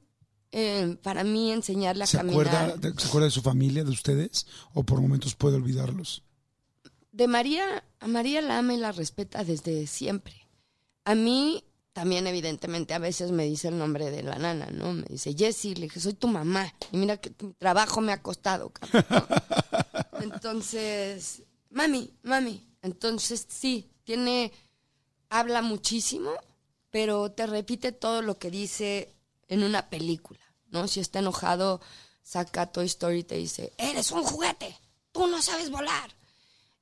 em, 0.52 0.98
para 0.98 1.24
mí 1.24 1.52
enseñarle 1.52 2.04
a 2.04 2.08
¿Se 2.08 2.18
caminar. 2.18 2.48
acuerda, 2.48 2.78
de, 2.78 2.94
¿Se 3.00 3.08
acuerda 3.08 3.26
de 3.26 3.32
su 3.32 3.42
familia, 3.42 3.84
de 3.84 3.92
ustedes? 3.92 4.46
¿O 4.74 4.84
por 4.84 5.02
momentos 5.02 5.34
puede 5.36 5.56
olvidarlos? 5.56 6.22
de 7.12 7.28
María, 7.30 7.82
a 8.02 8.08
María 8.08 8.42
la 8.42 8.58
ama 8.58 8.74
y 8.74 8.78
la 8.78 8.92
respeta 8.92 9.46
desde 9.46 9.88
siempre. 9.88 10.36
A 11.06 11.16
mí 11.16 11.64
también, 11.96 12.28
evidentemente, 12.28 12.94
a 12.94 13.00
veces 13.00 13.32
me 13.32 13.46
dice 13.46 13.70
el 13.70 13.78
nombre 13.78 14.12
de 14.12 14.22
la 14.22 14.38
nana, 14.38 14.66
¿no? 14.66 14.92
Me 14.92 15.06
dice, 15.08 15.34
Jessie, 15.34 15.76
le 15.76 15.84
dije, 15.84 16.02
soy 16.02 16.14
tu 16.14 16.28
mamá. 16.28 16.76
Y 16.92 16.98
mira 16.98 17.16
que 17.16 17.30
tu 17.30 17.54
trabajo 17.54 18.02
me 18.02 18.12
ha 18.12 18.22
costado, 18.22 18.70
cabrón. 18.70 19.06
¿no? 19.10 20.20
Entonces, 20.20 21.44
mami, 21.70 22.14
mami. 22.22 22.68
Entonces, 22.82 23.48
sí, 23.48 23.90
tiene, 24.04 24.52
habla 25.30 25.62
muchísimo, 25.62 26.32
pero 26.90 27.32
te 27.32 27.48
repite 27.48 27.94
todo 27.94 28.22
lo 28.22 28.38
que 28.40 28.52
dice 28.52 29.16
en 29.48 29.64
una 29.64 29.90
película, 29.90 30.42
¿no? 30.68 30.90
Si 30.90 31.00
está 31.00 31.20
enojado, 31.20 31.80
saca 32.22 32.74
Toy 32.74 32.88
Story 32.88 33.20
y 33.20 33.24
te 33.24 33.36
dice, 33.36 33.72
eres 33.78 34.12
un 34.12 34.24
juguete, 34.24 34.78
tú 35.14 35.28
no 35.28 35.42
sabes 35.42 35.70
volar. 35.70 36.14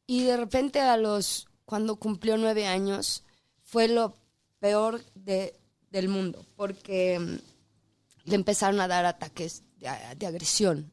Y 0.07 0.23
de 0.23 0.37
repente 0.37 0.81
a 0.81 0.97
los, 0.97 1.45
cuando 1.65 1.97
cumplió 1.97 2.35
nueve 2.35 2.65
años, 2.65 3.23
fue 3.61 3.87
lo 3.87 4.22
peor 4.63 5.03
de, 5.13 5.59
del 5.91 6.07
mundo, 6.07 6.45
porque 6.55 7.19
mm, 7.19 8.29
le 8.29 8.35
empezaron 8.35 8.79
a 8.79 8.87
dar 8.87 9.05
ataques 9.05 9.63
de, 9.75 10.25
agresión, 10.25 10.89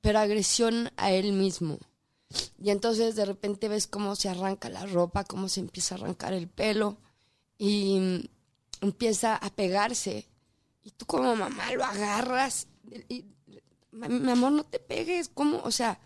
pero 0.00 0.18
agresión 0.18 0.90
a 0.96 1.12
él 1.12 1.32
mismo. 1.32 1.78
Y 2.60 2.70
entonces 2.70 3.14
de 3.14 3.26
repente 3.26 3.68
ves 3.68 3.86
cómo 3.86 4.16
se 4.16 4.28
arranca 4.28 4.68
la 4.68 4.86
ropa, 4.86 5.22
cómo 5.22 5.48
se 5.48 5.60
empieza 5.60 5.94
a 5.94 5.98
arrancar 5.98 6.32
el 6.32 6.48
pelo 6.48 6.96
y 7.58 8.00
mm, 8.00 8.24
empieza 8.80 9.36
a 9.36 9.50
pegarse. 9.50 10.26
Y 10.82 10.90
tú 10.90 11.06
como 11.06 11.36
mamá 11.36 11.70
lo 11.70 11.84
agarras 11.84 12.66
mi 13.92 14.30
amor, 14.32 14.50
no 14.50 14.64
te 14.64 14.80
pegues, 14.80 15.28
¿cómo? 15.28 15.60
O 15.62 15.70
sea, 15.70 16.00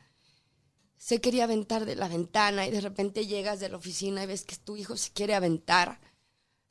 se 0.98 1.18
quería 1.22 1.44
aventar 1.44 1.86
de 1.86 1.96
la 1.96 2.08
ventana 2.08 2.66
y 2.66 2.70
de 2.70 2.82
repente 2.82 3.26
llegas 3.26 3.58
de 3.58 3.70
la 3.70 3.78
oficina 3.78 4.22
y 4.22 4.26
ves 4.26 4.44
que 4.44 4.56
tu 4.56 4.76
hijo 4.76 4.98
se 4.98 5.12
quiere 5.12 5.34
aventar. 5.34 5.98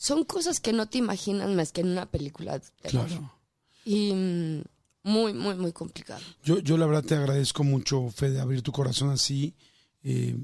Son 0.04 0.26
cosas 0.26 0.60
que 0.60 0.74
no 0.74 0.90
te 0.90 0.98
imaginas 0.98 1.50
más 1.52 1.72
que 1.72 1.80
en 1.80 1.88
una 1.88 2.06
película. 2.06 2.60
de. 2.60 2.66
Claro. 2.90 3.40
Y 3.86 4.12
mm, 4.12 4.62
muy, 5.04 5.32
muy, 5.34 5.56
muy 5.56 5.72
complicado. 5.72 6.20
Yo, 6.44 6.60
yo 6.60 6.76
la 6.76 6.86
verdad 6.88 7.06
te 7.06 7.16
agradezco 7.16 7.64
mucho, 7.64 8.10
Fede, 8.10 8.42
abrir 8.42 8.62
tu 8.62 8.74
corazón 8.74 9.12
así. 9.12 9.56
Eh, 10.04 10.36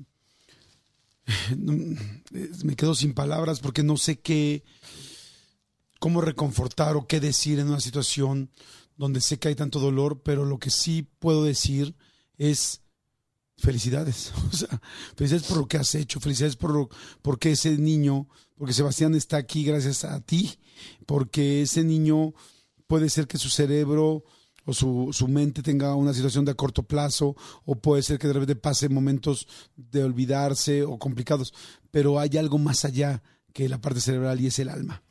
me 1.58 2.76
quedo 2.78 2.96
sin 2.96 3.14
palabras 3.14 3.60
porque 3.60 3.84
no 3.84 3.98
sé 3.98 4.22
qué, 4.22 4.64
cómo 6.00 6.22
reconfortar 6.22 6.96
o 6.96 7.06
qué 7.06 7.20
decir 7.20 7.60
en 7.60 7.68
una 7.68 7.82
situación 7.82 8.52
donde 8.96 9.20
sé 9.20 9.40
que 9.40 9.50
hay 9.50 9.56
tanto 9.56 9.82
dolor, 9.82 10.22
pero 10.24 10.46
lo 10.46 10.58
que 10.58 10.70
sí 10.70 11.06
puedo 11.20 11.44
decir 11.44 11.96
es 12.38 12.80
felicidades. 13.60 14.32
O 14.52 14.56
sea, 14.56 14.82
felicidades 15.16 15.48
por 15.48 15.58
lo 15.58 15.68
que 15.68 15.78
has 15.78 15.94
hecho, 15.96 16.20
felicidades 16.20 16.56
por 16.56 16.72
lo, 16.72 16.90
porque 17.22 17.52
ese 17.52 17.78
niño, 17.78 18.28
porque 18.58 18.74
Sebastián 18.74 19.16
está 19.16 19.38
aquí 19.38 19.64
gracias 19.64 20.04
a 20.04 20.20
ti, 20.22 20.56
porque 21.06 21.62
ese 21.62 21.84
niño 21.84 22.34
puede 22.88 23.10
ser 23.10 23.28
que 23.28 23.38
su 23.38 23.50
cerebro 23.50 24.24
o 24.66 24.74
su, 24.74 25.10
su 25.14 25.28
mente 25.28 25.64
tenga 25.64 25.96
una 25.96 26.14
situación 26.14 26.46
de 26.46 26.56
corto 26.56 26.84
plazo, 26.84 27.36
o 27.66 27.76
puede 27.76 28.04
ser 28.04 28.20
que 28.20 28.28
de 28.28 28.34
repente 28.34 28.56
pase 28.56 28.90
momentos 28.90 29.48
de 29.76 30.04
olvidarse 30.04 30.84
o 30.84 30.98
complicados, 31.00 31.54
pero 31.92 32.20
hay 32.20 32.38
algo 32.38 32.58
más 32.58 32.86
allá 32.86 33.24
que 33.54 33.70
la 33.70 33.82
parte 33.82 34.02
cerebral 34.02 34.40
y 34.40 34.48
es 34.48 34.60
el 34.60 34.70
alma. 34.70 35.04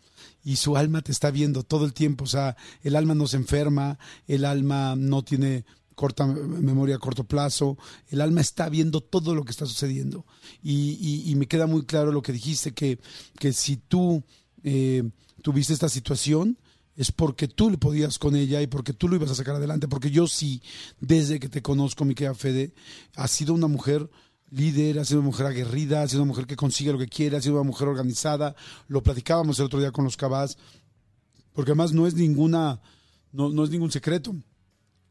y 0.42 0.56
su 0.56 0.76
alma 0.76 1.02
te 1.02 1.12
está 1.12 1.30
viendo 1.30 1.62
todo 1.62 1.84
el 1.84 1.92
tiempo. 1.92 2.24
O 2.24 2.26
sea, 2.28 2.56
el 2.82 2.96
alma 2.96 3.14
no 3.14 3.26
se 3.26 3.36
enferma, 3.36 3.98
el 4.26 4.44
alma 4.44 4.94
no 4.96 5.22
tiene 5.22 5.64
corta 5.98 6.24
memoria 6.26 6.94
a 6.94 7.00
corto 7.00 7.24
plazo, 7.24 7.76
el 8.06 8.20
alma 8.20 8.40
está 8.40 8.68
viendo 8.68 9.00
todo 9.00 9.34
lo 9.34 9.44
que 9.44 9.50
está 9.50 9.66
sucediendo. 9.66 10.24
Y, 10.62 11.34
me 11.36 11.48
queda 11.48 11.66
muy 11.66 11.84
claro 11.84 12.12
lo 12.12 12.22
que 12.22 12.32
dijiste, 12.32 12.72
que, 12.72 13.00
que 13.36 13.52
si 13.52 13.78
tú 13.78 14.22
eh, 14.62 15.02
tuviste 15.42 15.72
esta 15.72 15.88
situación, 15.88 16.56
es 16.94 17.10
porque 17.10 17.48
tú 17.48 17.68
le 17.68 17.78
podías 17.78 18.16
con 18.20 18.36
ella 18.36 18.62
y 18.62 18.68
porque 18.68 18.92
tú 18.92 19.08
lo 19.08 19.16
ibas 19.16 19.32
a 19.32 19.34
sacar 19.34 19.56
adelante, 19.56 19.88
porque 19.88 20.12
yo 20.12 20.28
sí, 20.28 20.62
desde 21.00 21.40
que 21.40 21.48
te 21.48 21.62
conozco, 21.62 22.04
mi 22.04 22.14
querida 22.14 22.34
Fede, 22.34 22.72
has 23.16 23.32
sido 23.32 23.52
una 23.52 23.66
mujer 23.66 24.08
líder, 24.50 25.00
ha 25.00 25.04
sido 25.04 25.18
una 25.18 25.30
mujer 25.30 25.46
aguerrida, 25.46 26.02
ha 26.02 26.08
sido 26.08 26.22
una 26.22 26.28
mujer 26.28 26.46
que 26.46 26.54
consigue 26.54 26.92
lo 26.92 26.98
que 26.98 27.08
quiere, 27.08 27.36
ha 27.36 27.42
sido 27.42 27.56
una 27.56 27.64
mujer 27.64 27.88
organizada. 27.88 28.54
Lo 28.86 29.02
platicábamos 29.02 29.58
el 29.58 29.66
otro 29.66 29.80
día 29.80 29.90
con 29.90 30.04
los 30.04 30.16
cabás, 30.16 30.58
porque 31.52 31.72
además 31.72 31.92
no 31.92 32.06
es 32.06 32.14
ninguna, 32.14 32.80
no, 33.32 33.48
no 33.48 33.64
es 33.64 33.70
ningún 33.70 33.90
secreto. 33.90 34.36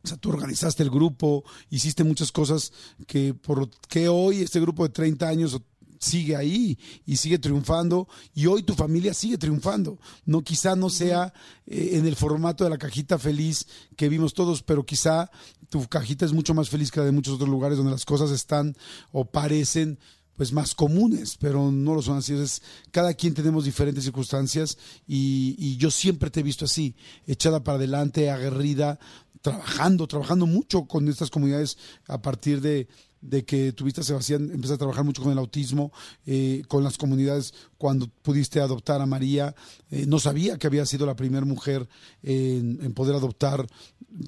O 0.07 0.09
sea, 0.09 0.17
tú 0.17 0.29
organizaste 0.29 0.83
el 0.83 0.89
grupo, 0.89 1.43
hiciste 1.69 2.05
muchas 2.05 2.31
cosas 2.31 2.71
que 3.07 3.33
por 3.33 3.69
que 3.89 4.07
hoy 4.07 4.41
este 4.41 4.61
grupo 4.61 4.83
de 4.83 4.93
30 4.93 5.27
años 5.27 5.61
sigue 5.99 6.37
ahí 6.37 6.77
y 7.05 7.17
sigue 7.17 7.39
triunfando 7.39 8.07
y 8.33 8.45
hoy 8.45 8.63
tu 8.63 8.73
familia 8.73 9.13
sigue 9.13 9.37
triunfando. 9.37 9.99
No 10.25 10.43
quizá 10.43 10.77
no 10.77 10.89
sea 10.89 11.33
eh, 11.65 11.91
en 11.93 12.05
el 12.05 12.15
formato 12.15 12.63
de 12.63 12.69
la 12.69 12.77
cajita 12.77 13.19
feliz 13.19 13.67
que 13.97 14.07
vimos 14.07 14.33
todos, 14.33 14.63
pero 14.63 14.85
quizá 14.85 15.29
tu 15.67 15.85
cajita 15.87 16.23
es 16.23 16.31
mucho 16.31 16.53
más 16.53 16.69
feliz 16.69 16.89
que 16.89 17.01
la 17.01 17.05
de 17.05 17.11
muchos 17.11 17.33
otros 17.35 17.49
lugares 17.49 17.77
donde 17.77 17.91
las 17.91 18.05
cosas 18.05 18.31
están 18.31 18.77
o 19.11 19.25
parecen 19.25 19.99
pues 20.37 20.53
más 20.53 20.75
comunes, 20.75 21.35
pero 21.35 21.71
no 21.71 21.95
lo 21.95 22.01
son 22.03 22.19
así. 22.19 22.33
Es, 22.35 22.61
cada 22.91 23.15
quien 23.15 23.33
tenemos 23.33 23.65
diferentes 23.65 24.03
circunstancias 24.03 24.77
y, 25.07 25.55
y, 25.57 25.77
yo 25.77 25.89
siempre 25.89 26.29
te 26.29 26.41
he 26.41 26.43
visto 26.43 26.65
así, 26.65 26.95
echada 27.25 27.63
para 27.63 27.79
adelante, 27.79 28.29
aguerrida, 28.29 28.99
trabajando, 29.41 30.07
trabajando 30.07 30.45
mucho 30.45 30.85
con 30.85 31.07
estas 31.07 31.29
comunidades 31.29 31.77
a 32.07 32.21
partir 32.21 32.61
de, 32.61 32.87
de 33.21 33.45
que 33.45 33.71
tuviste 33.71 34.01
a 34.01 34.03
Sebastián, 34.03 34.49
empezaste 34.53 34.75
a 34.75 34.77
trabajar 34.77 35.03
mucho 35.03 35.21
con 35.21 35.31
el 35.31 35.37
autismo, 35.37 35.91
eh, 36.25 36.63
con 36.67 36.83
las 36.83 36.97
comunidades, 36.97 37.53
cuando 37.77 38.07
pudiste 38.21 38.59
adoptar 38.61 39.01
a 39.01 39.05
María. 39.05 39.55
Eh, 39.89 40.05
no 40.07 40.19
sabía 40.19 40.57
que 40.57 40.67
había 40.67 40.85
sido 40.85 41.05
la 41.05 41.15
primera 41.15 41.45
mujer 41.45 41.87
en, 42.23 42.93
poder 42.93 43.15
adoptar 43.15 43.67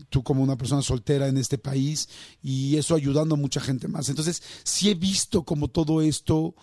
tú 0.10 0.24
como 0.24 0.43
una 0.43 0.58
persona 0.58 0.82
soltera 0.82 1.28
en 1.28 1.38
este 1.38 1.58
país 1.58 2.10
y 2.41 2.78
eso 2.78 2.95
ayudando 2.95 3.36
a 3.36 3.38
mucha 3.38 3.62
gente 3.62 3.88
más. 3.88 4.10
Entonces, 4.10 4.43
sí 4.63 4.89
he 4.89 4.95
visto 4.95 5.43
como 5.43 5.67
todo 5.67 6.02
esto... 6.02 6.56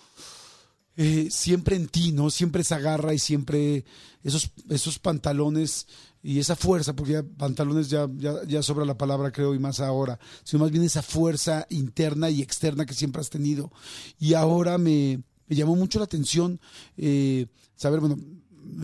Eh, 0.99 1.29
siempre 1.31 1.77
en 1.77 1.89
ti, 1.89 2.13
¿no? 2.13 2.31
Siempre 2.31 2.63
esa 2.63 2.79
garra 2.79 3.13
y 3.13 3.19
siempre 3.19 3.85
esos, 4.23 4.51
esos 4.71 4.99
pantalones 4.99 5.87
y 6.23 6.41
esa 6.41 6.57
fuerza, 6.57 6.97
porque 6.97 7.13
ya 7.13 7.23
pantalones 7.23 7.89
ya, 7.89 8.09
ya, 8.19 8.63
sobra 8.63 8.85
la 8.85 8.99
palabra, 8.99 9.31
creo, 9.31 9.55
y 9.55 9.59
más 9.59 9.79
ahora, 9.79 10.19
sino 10.43 10.65
más 10.65 10.73
bien 10.73 10.83
esa 10.83 11.03
fuerza 11.03 11.67
interna 11.71 12.31
y 12.31 12.43
externa 12.43 12.87
que 12.87 12.95
siempre 12.95 13.21
has 13.21 13.31
tenido. 13.31 13.71
Y 14.19 14.35
ahora 14.35 14.79
me, 14.79 15.23
llamó 15.49 15.77
mucho 15.77 15.99
la 15.99 16.07
atención 16.07 16.61
eh, 16.97 17.47
saber, 17.77 18.01
bueno, 18.01 18.17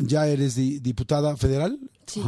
ya 0.04 0.28
eres 0.28 0.54
diputada 0.54 1.36
federal. 1.36 1.80
Sí. 2.06 2.22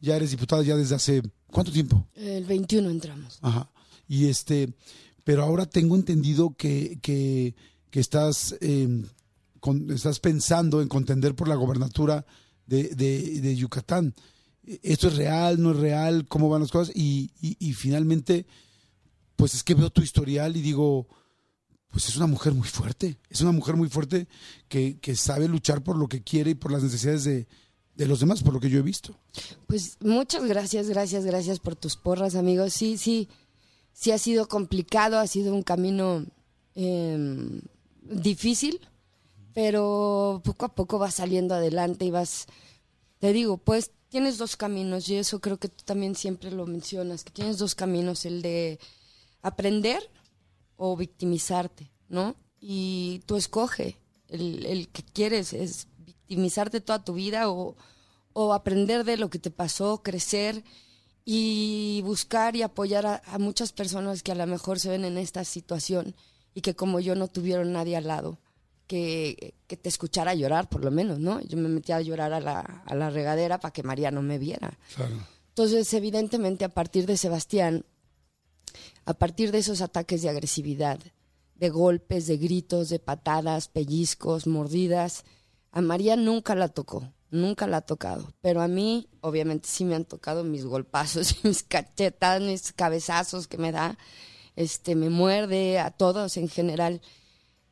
Ya 0.00 0.16
eres 0.16 0.30
diputada 0.30 0.62
ya 0.62 0.76
desde 0.76 0.94
hace, 0.94 1.22
¿cuánto 1.46 1.72
tiempo? 1.72 2.06
El 2.14 2.44
21 2.44 2.90
entramos. 2.90 3.38
Ajá. 3.40 3.70
Y 4.06 4.26
este, 4.26 4.72
pero 5.24 5.42
ahora 5.42 5.66
tengo 5.66 5.96
entendido 5.96 6.54
que, 6.56 6.98
que, 7.02 7.54
que 7.90 8.00
estás, 8.00 8.56
em, 9.64 9.90
estás 9.90 10.20
pensando 10.20 10.82
en 10.82 10.88
contender 10.88 11.34
por 11.34 11.48
la 11.48 11.54
gobernatura 11.54 12.24
de, 12.66 12.94
de, 12.94 13.56
Yucatán 13.56 14.14
esto 14.64 15.08
es 15.08 15.16
real, 15.16 15.60
no 15.60 15.72
es 15.72 15.76
real, 15.78 16.26
cómo 16.28 16.48
van 16.48 16.62
las 16.62 16.70
cosas. 16.70 16.94
Y, 16.94 17.30
y, 17.40 17.72
finalmente, 17.72 18.46
pues 19.36 19.54
es 19.54 19.62
que 19.62 19.74
veo 19.74 19.90
tu 19.90 20.02
historial 20.02 20.56
y 20.56 20.62
digo, 20.62 21.08
pues 21.88 22.08
es 22.08 22.16
una 22.16 22.26
mujer 22.26 22.54
muy 22.54 22.68
fuerte, 22.68 23.18
es 23.28 23.40
una 23.40 23.52
mujer 23.52 23.76
muy 23.76 23.88
fuerte 23.88 24.28
que, 24.68 24.98
que 25.00 25.16
sabe 25.16 25.48
luchar 25.48 25.82
por 25.82 25.96
lo 25.96 26.08
que 26.08 26.22
quiere 26.22 26.50
y 26.50 26.54
por 26.54 26.72
las 26.72 26.82
necesidades 26.82 27.24
de, 27.24 27.46
de, 27.96 28.06
los 28.06 28.20
demás, 28.20 28.42
por 28.42 28.54
lo 28.54 28.60
que 28.60 28.70
yo 28.70 28.78
he 28.78 28.82
visto. 28.82 29.18
Pues 29.66 29.96
muchas 30.00 30.44
gracias, 30.44 30.88
gracias, 30.88 31.24
gracias 31.24 31.58
por 31.58 31.74
tus 31.74 31.96
porras, 31.96 32.36
amigos. 32.36 32.72
Sí, 32.72 32.96
sí, 32.98 33.28
sí 33.92 34.12
ha 34.12 34.18
sido 34.18 34.46
complicado, 34.46 35.18
ha 35.18 35.26
sido 35.26 35.52
un 35.54 35.62
camino 35.62 36.24
em, 36.74 37.60
difícil, 38.02 38.80
pero 39.54 40.40
poco 40.44 40.66
a 40.66 40.74
poco 40.74 40.98
vas 40.98 41.14
saliendo 41.14 41.54
adelante 41.54 42.04
y 42.04 42.10
vas, 42.10 42.46
te 43.18 43.32
digo, 43.32 43.58
pues 43.58 43.90
tienes 44.08 44.38
dos 44.38 44.56
caminos 44.56 45.08
y 45.08 45.16
eso 45.16 45.40
creo 45.40 45.58
que 45.58 45.68
tú 45.68 45.84
también 45.84 46.14
siempre 46.14 46.50
lo 46.50 46.66
mencionas, 46.66 47.24
que 47.24 47.32
tienes 47.32 47.58
dos 47.58 47.74
caminos, 47.74 48.24
el 48.24 48.42
de 48.42 48.78
aprender 49.42 50.10
o 50.76 50.96
victimizarte, 50.96 51.90
¿no? 52.08 52.36
Y 52.60 53.22
tú 53.26 53.36
escoge 53.36 53.98
el, 54.28 54.88
que 54.92 55.02
quieres, 55.02 55.52
es 55.52 55.88
victimizarte 55.98 56.80
toda 56.80 57.04
tu 57.04 57.14
vida 57.14 57.50
o, 57.50 57.76
aprender 58.52 59.04
de 59.04 59.16
lo 59.18 59.28
que 59.30 59.38
te 59.38 59.50
pasó, 59.50 60.02
crecer 60.02 60.64
y 61.24 62.02
buscar 62.04 62.56
y 62.56 62.62
apoyar 62.62 63.06
a, 63.06 63.22
a, 63.26 63.38
muchas 63.38 63.72
personas 63.72 64.22
que 64.22 64.32
a 64.32 64.34
lo 64.34 64.46
mejor 64.46 64.80
se 64.80 64.88
ven 64.88 65.04
en 65.04 65.18
esta 65.18 65.44
situación 65.44 66.14
y 66.54 66.62
que 66.62 66.74
como 66.74 67.00
yo 67.00 67.14
no 67.14 67.28
tuvieron 67.28 67.72
nadie 67.72 67.96
al 67.96 68.08
lado 68.08 68.38
que, 68.92 69.54
te 69.66 69.88
escuchara 69.88 70.34
llorar, 70.34 70.68
por 70.68 70.84
lo 70.84 70.90
menos, 70.90 71.18
¿no? 71.18 71.40
Yo 71.40 71.56
me 71.56 71.68
metía 71.68 71.96
a 71.96 72.02
llorar 72.02 72.34
a 72.34 72.40
la, 72.40 72.60
a 72.60 72.94
la 72.94 73.08
regadera 73.08 73.58
para 73.58 73.72
que 73.72 73.82
María 73.82 74.10
no 74.10 74.20
me 74.20 74.38
viera. 74.38 74.78
Entonces, 75.48 75.92
evidentemente, 75.94 76.66
a 76.66 76.68
partir 76.68 77.06
de 77.06 77.16
Sebastián, 77.16 77.86
a 79.06 79.14
partir 79.14 79.50
de 79.50 79.58
esos 79.58 79.80
ataques 79.80 80.20
de 80.20 80.28
agresividad, 80.28 80.98
de 81.54 81.70
golpes, 81.70 82.26
de 82.26 82.36
gritos, 82.36 82.90
de 82.90 82.98
patadas, 82.98 83.68
pellizcos, 83.68 84.46
mordidas, 84.46 85.24
a 85.70 85.80
María 85.80 86.16
nunca 86.16 86.54
la 86.54 86.68
tocó, 86.68 87.10
nunca 87.30 87.66
la 87.66 87.78
ha 87.78 87.82
tocado. 87.82 88.34
Pero 88.42 88.60
a 88.60 88.68
mí, 88.68 89.08
obviamente, 89.22 89.68
sí 89.68 89.86
me 89.86 89.94
han 89.94 90.04
tocado 90.04 90.44
mis 90.44 90.66
golpazos, 90.66 91.36
mis 91.44 91.62
cachetadas, 91.62 92.42
mis 92.42 92.72
cabezazos 92.72 93.48
que 93.48 93.56
me 93.56 93.72
da. 93.72 93.96
Este, 94.54 94.94
me 94.94 95.08
muerde 95.08 95.78
a 95.78 95.90
todos 95.90 96.36
en 96.36 96.50
general. 96.50 97.00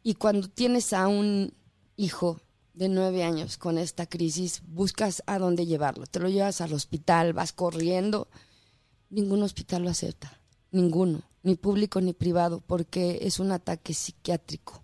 Y 0.03 0.15
cuando 0.15 0.49
tienes 0.49 0.93
a 0.93 1.09
un 1.09 1.53
hijo 1.97 2.41
de 2.75 2.89
nueve 2.89 3.25
años 3.25 3.59
con 3.59 3.79
esta 3.79 4.07
crisis, 4.07 4.63
buscas 4.67 5.23
a 5.27 5.39
dónde 5.39 5.67
llevarlo. 5.67 6.07
Te 6.07 6.21
lo 6.21 6.29
llevas 6.29 6.61
al 6.61 6.73
hospital, 6.73 7.33
vas 7.33 7.53
corriendo. 7.53 8.29
Ningún 9.11 9.43
hospital 9.43 9.83
lo 9.83 9.91
acepta, 9.91 10.41
ninguno, 10.71 11.23
ni 11.43 11.57
público 11.57 12.01
ni 12.01 12.13
privado, 12.13 12.63
porque 12.67 13.19
es 13.23 13.41
un 13.41 13.53
ataque 13.53 13.93
psiquiátrico. 13.93 14.83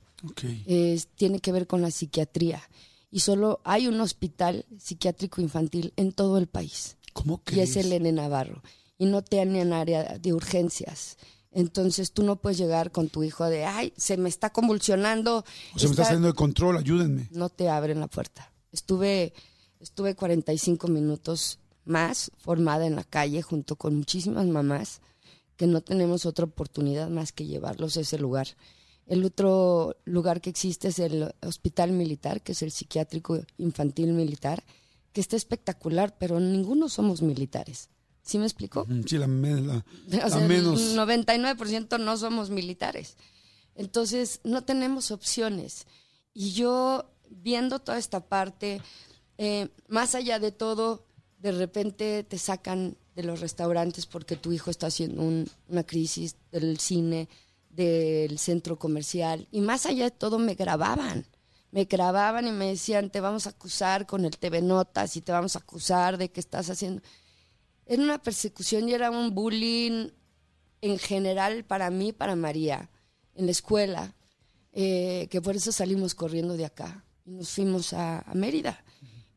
tiene 1.15 1.41
que 1.41 1.53
ver 1.53 1.67
con 1.67 1.81
la 1.81 1.91
psiquiatría. 1.91 2.61
Y 3.11 3.21
solo 3.21 3.61
hay 3.65 3.87
un 3.87 4.01
hospital 4.01 4.67
psiquiátrico 4.79 5.41
infantil 5.41 5.93
en 5.97 6.13
todo 6.13 6.39
el 6.39 6.49
país. 6.49 6.97
¿Cómo 7.13 7.43
que? 7.43 7.57
Y 7.57 7.61
es 7.61 7.77
el 7.77 7.93
N 7.93 8.11
Navarro. 8.13 8.63
Y 8.99 9.07
no 9.07 9.23
tienen 9.23 9.73
área 9.73 10.19
de 10.19 10.33
urgencias. 10.33 11.17
Entonces 11.57 12.13
tú 12.13 12.23
no 12.23 12.37
puedes 12.37 12.59
llegar 12.59 12.93
con 12.93 13.09
tu 13.09 13.23
hijo 13.23 13.47
de, 13.47 13.65
ay, 13.65 13.95
se 13.97 14.19
me 14.19 14.29
está 14.29 14.51
convulsionando. 14.51 15.43
O 15.75 15.79
se 15.79 15.87
me 15.87 15.93
está 15.93 16.05
saliendo 16.05 16.29
de 16.29 16.35
control, 16.35 16.77
ayúdenme. 16.77 17.29
No 17.31 17.49
te 17.49 17.71
abren 17.71 17.99
la 17.99 18.09
puerta. 18.09 18.53
Estuve, 18.73 19.33
estuve 19.81 20.15
45 20.15 20.87
minutos 20.89 21.59
más 21.87 22.31
formada 22.37 22.87
en 22.87 22.95
la 22.95 23.05
calle 23.05 23.41
junto 23.41 23.77
con 23.77 23.97
muchísimas 23.97 24.45
mamás 24.47 25.01
que 25.57 25.67
no 25.67 25.81
tenemos 25.81 26.27
otra 26.27 26.45
oportunidad 26.45 27.09
más 27.09 27.33
que 27.33 27.47
llevarlos 27.47 27.97
a 27.97 28.01
ese 28.01 28.19
lugar. 28.19 28.49
El 29.07 29.25
otro 29.25 29.97
lugar 30.05 30.43
que 30.43 30.51
existe 30.51 30.89
es 30.89 30.99
el 30.99 31.35
Hospital 31.41 31.93
Militar, 31.93 32.43
que 32.43 32.53
es 32.53 32.61
el 32.61 32.71
Psiquiátrico 32.71 33.41
Infantil 33.57 34.13
Militar, 34.13 34.63
que 35.15 35.23
está 35.23 35.37
espectacular, 35.37 36.19
pero 36.19 36.39
ninguno 36.39 36.91
somos 36.91 37.23
militares. 37.23 37.89
¿Sí 38.27 38.39
me 38.39 38.45
explico? 38.45 38.87
Sí, 39.07 39.19
la, 39.19 39.27
menos. 39.29 39.85
El 40.11 40.99
99% 40.99 42.01
no 42.01 42.17
somos 42.17 42.51
militares. 42.51 43.17
Entonces, 43.77 44.41
no 44.43 44.65
tenemos 44.65 45.13
opciones. 45.13 45.87
Y 46.35 46.51
yo, 46.51 47.09
viendo 47.31 47.79
toda 47.79 47.99
esta 47.99 48.27
parte, 48.29 48.83
eh, 49.39 49.69
más 49.87 50.17
allá 50.17 50.41
de 50.41 50.51
todo, 50.51 51.07
de 51.39 51.53
repente 51.53 52.25
te 52.25 52.37
sacan 52.37 52.97
de 53.15 53.23
los 53.23 53.39
restaurantes 53.39 54.07
porque 54.07 54.35
tu 54.35 54.53
hijo 54.53 54.71
está 54.71 54.89
haciendo 54.89 55.23
una 55.69 55.85
crisis 55.85 56.35
del 56.51 56.81
cine, 56.81 57.29
del 57.71 58.41
centro 58.41 58.77
comercial. 58.77 59.47
Y 59.53 59.61
más 59.61 59.87
allá 59.87 60.05
de 60.05 60.11
todo, 60.11 60.41
me 60.41 60.55
grababan. 60.55 61.27
Me 61.71 61.85
grababan 61.85 62.49
y 62.49 62.51
me 62.51 62.67
decían, 62.67 63.11
te 63.11 63.21
vamos 63.21 63.47
a 63.47 63.51
acusar 63.51 64.05
con 64.05 64.25
el 64.25 64.37
TV 64.37 64.63
Notas 64.63 65.17
y 65.17 65.21
te 65.21 65.31
vamos 65.31 65.55
a 65.55 65.61
acusar 65.61 66.19
de 66.19 66.33
que 66.33 66.41
estás 66.41 66.71
haciendo 66.71 67.03
era 67.87 68.03
una 68.03 68.19
persecución 68.19 68.89
y 68.89 68.95
era 68.95 69.11
un 69.11 69.35
bullying 69.35 70.09
en 70.81 70.99
general 70.99 71.65
para 71.65 71.91
mí, 71.91 72.13
para 72.13 72.37
María, 72.37 72.91
en 73.35 73.47
la 73.47 73.53
escuela, 73.53 74.15
eh, 74.73 75.29
que 75.31 75.41
por 75.41 75.57
eso 75.57 75.73
salimos 75.73 76.15
corriendo 76.15 76.57
de 76.57 76.67
acá 76.67 77.05
y 77.25 77.31
nos 77.31 77.51
fuimos 77.51 77.93
a, 77.93 78.25
Mérida. 78.35 78.85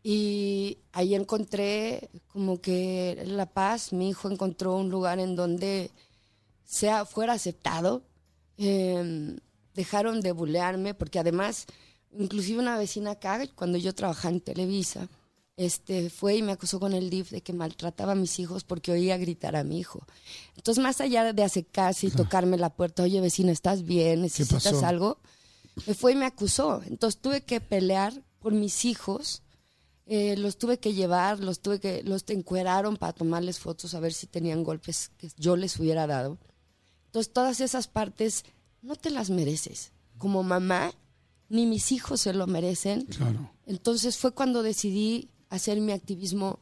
Y 0.01 0.79
ahí 0.93 1.13
encontré 1.13 2.09
como 2.27 2.59
que 2.59 3.21
la 3.25 3.45
paz, 3.45 3.93
mi 3.93 4.09
hijo 4.09 4.29
encontró 4.29 4.75
un 4.75 4.89
lugar 4.89 5.19
en 5.19 5.35
donde 5.35 5.91
sea, 6.65 7.05
fuera 7.05 7.33
aceptado. 7.33 8.03
Em, 8.57 9.37
dejaron 9.75 10.21
de 10.21 10.31
bulearme, 10.31 10.93
porque 10.93 11.19
además, 11.19 11.67
inclusive 12.11 12.59
una 12.59 12.77
vecina 12.77 13.11
acá, 13.11 13.45
cuando 13.55 13.77
yo 13.77 13.93
trabajaba 13.93 14.33
en 14.33 14.41
Televisa, 14.41 15.09
este, 15.59 16.09
fue 16.09 16.37
y 16.37 16.41
me 16.41 16.53
acusó 16.53 16.79
con 16.79 16.93
el 16.93 17.09
DIF 17.09 17.31
de 17.31 17.41
que 17.41 17.51
maltrataba 17.51 18.13
a 18.13 18.15
mis 18.15 18.39
hijos 18.39 18.63
porque 18.63 18.93
oía 18.93 19.17
gritar 19.17 19.57
a 19.57 19.65
mi 19.65 19.77
hijo. 19.77 20.07
Entonces, 20.55 20.81
más 20.81 21.01
allá 21.01 21.33
de 21.33 21.43
acercarse 21.43 22.07
y 22.07 22.11
tocarme 22.11 22.57
la 22.57 22.69
puerta, 22.69 23.03
oye 23.03 23.19
vecina, 23.19 23.51
¿estás 23.51 23.83
bien? 23.83 24.21
¿Necesitas 24.21 24.83
algo? 24.83 25.17
Me 25.85 25.95
fue 25.95 26.13
y 26.13 26.15
me 26.15 26.25
acusó. 26.25 26.81
Entonces 26.87 27.19
tuve 27.19 27.41
que 27.41 27.59
pelear 27.59 28.13
por 28.39 28.53
mis 28.53 28.85
hijos. 28.85 29.41
Eh, 30.05 30.37
los 30.37 30.57
tuve 30.57 30.79
que 30.79 30.93
llevar, 30.93 31.41
los 31.41 31.59
tuve 31.59 31.81
que, 31.81 32.03
los 32.03 32.23
encueraron 32.29 32.95
para 32.95 33.11
tomarles 33.11 33.59
fotos 33.59 33.93
a 33.95 33.99
ver 33.99 34.13
si 34.13 34.27
tenían 34.27 34.63
golpes 34.63 35.11
que 35.17 35.29
yo 35.35 35.57
les 35.57 35.77
hubiera 35.77 36.07
dado. 36.07 36.37
Entonces 37.07 37.33
todas 37.33 37.59
esas 37.59 37.89
partes 37.89 38.45
no 38.81 38.95
te 38.95 39.09
las 39.09 39.29
mereces. 39.29 39.91
Como 40.17 40.41
mamá, 40.41 40.93
ni 41.49 41.65
mis 41.65 41.91
hijos 41.91 42.21
se 42.21 42.31
lo 42.31 42.47
merecen. 42.47 43.07
Claro. 43.07 43.51
Entonces 43.65 44.17
fue 44.17 44.31
cuando 44.31 44.63
decidí 44.63 45.29
hacer 45.49 45.81
mi 45.81 45.91
activismo 45.91 46.59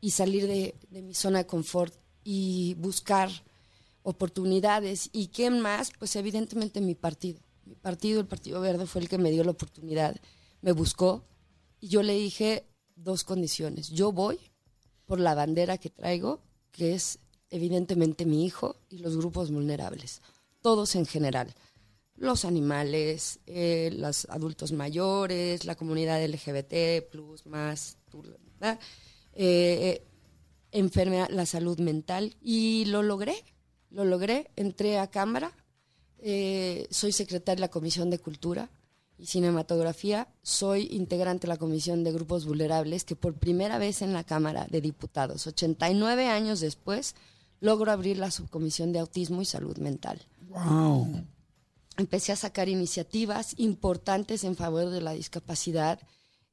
y 0.00 0.10
salir 0.10 0.46
de, 0.46 0.74
mi 0.90 1.14
zona 1.14 1.38
de 1.38 1.46
confort 1.46 1.94
y 2.24 2.74
buscar 2.78 3.30
oportunidades. 4.02 5.10
¿Y 5.12 5.28
qué 5.28 5.50
más? 5.50 5.92
Pues 5.98 6.16
evidentemente 6.16 6.80
mi 6.80 6.94
partido. 6.94 7.40
Mi 7.64 7.74
partido, 7.76 8.20
el 8.20 8.26
Partido 8.26 8.60
Verde, 8.60 8.86
fue 8.86 9.02
el 9.02 9.08
que 9.08 9.18
me 9.18 9.30
dio 9.30 9.44
la 9.44 9.52
oportunidad, 9.52 10.16
me 10.60 10.72
buscó 10.72 11.24
y 11.78 11.88
yo 11.88 12.02
le 12.02 12.14
dije 12.14 12.66
dos 12.96 13.22
condiciones. 13.22 13.90
Yo 13.90 14.10
voy 14.10 14.38
por 15.06 15.20
la 15.20 15.34
bandera 15.34 15.78
que 15.78 15.90
traigo, 15.90 16.40
que 16.72 16.94
es 16.94 17.20
evidentemente 17.48 18.24
mi 18.24 18.44
hijo 18.44 18.76
y 18.88 18.98
los 18.98 19.16
grupos 19.16 19.52
vulnerables, 19.52 20.20
todos 20.62 20.96
en 20.96 21.06
general 21.06 21.54
los 22.20 22.44
animales, 22.44 23.40
eh, 23.46 23.90
los 23.96 24.26
adultos 24.28 24.72
mayores, 24.72 25.64
la 25.64 25.74
comunidad 25.74 26.22
LGBT, 26.22 27.00
plus, 27.10 27.46
más, 27.46 27.96
eh, 29.32 30.06
enfermedad, 30.70 31.28
la 31.30 31.46
salud 31.46 31.80
mental. 31.80 32.36
Y 32.42 32.84
lo 32.84 33.02
logré, 33.02 33.34
lo 33.88 34.04
logré. 34.04 34.50
Entré 34.56 34.98
a 34.98 35.06
Cámara, 35.06 35.50
eh, 36.18 36.86
soy 36.90 37.12
secretaria 37.12 37.56
de 37.56 37.60
la 37.62 37.70
Comisión 37.70 38.10
de 38.10 38.18
Cultura 38.18 38.68
y 39.16 39.24
Cinematografía, 39.24 40.28
soy 40.42 40.88
integrante 40.92 41.46
de 41.46 41.54
la 41.54 41.58
Comisión 41.58 42.04
de 42.04 42.12
Grupos 42.12 42.44
Vulnerables, 42.44 43.04
que 43.04 43.16
por 43.16 43.32
primera 43.32 43.78
vez 43.78 44.02
en 44.02 44.12
la 44.12 44.24
Cámara 44.24 44.66
de 44.70 44.82
Diputados, 44.82 45.46
89 45.46 46.28
años 46.28 46.60
después, 46.60 47.14
logro 47.60 47.90
abrir 47.92 48.18
la 48.18 48.30
subcomisión 48.30 48.92
de 48.92 48.98
Autismo 48.98 49.40
y 49.40 49.46
Salud 49.46 49.78
Mental. 49.78 50.20
¡Wow! 50.48 51.24
Empecé 52.00 52.32
a 52.32 52.36
sacar 52.36 52.68
iniciativas 52.68 53.54
importantes 53.58 54.44
en 54.44 54.56
favor 54.56 54.90
de 54.90 55.00
la 55.00 55.12
discapacidad, 55.12 56.00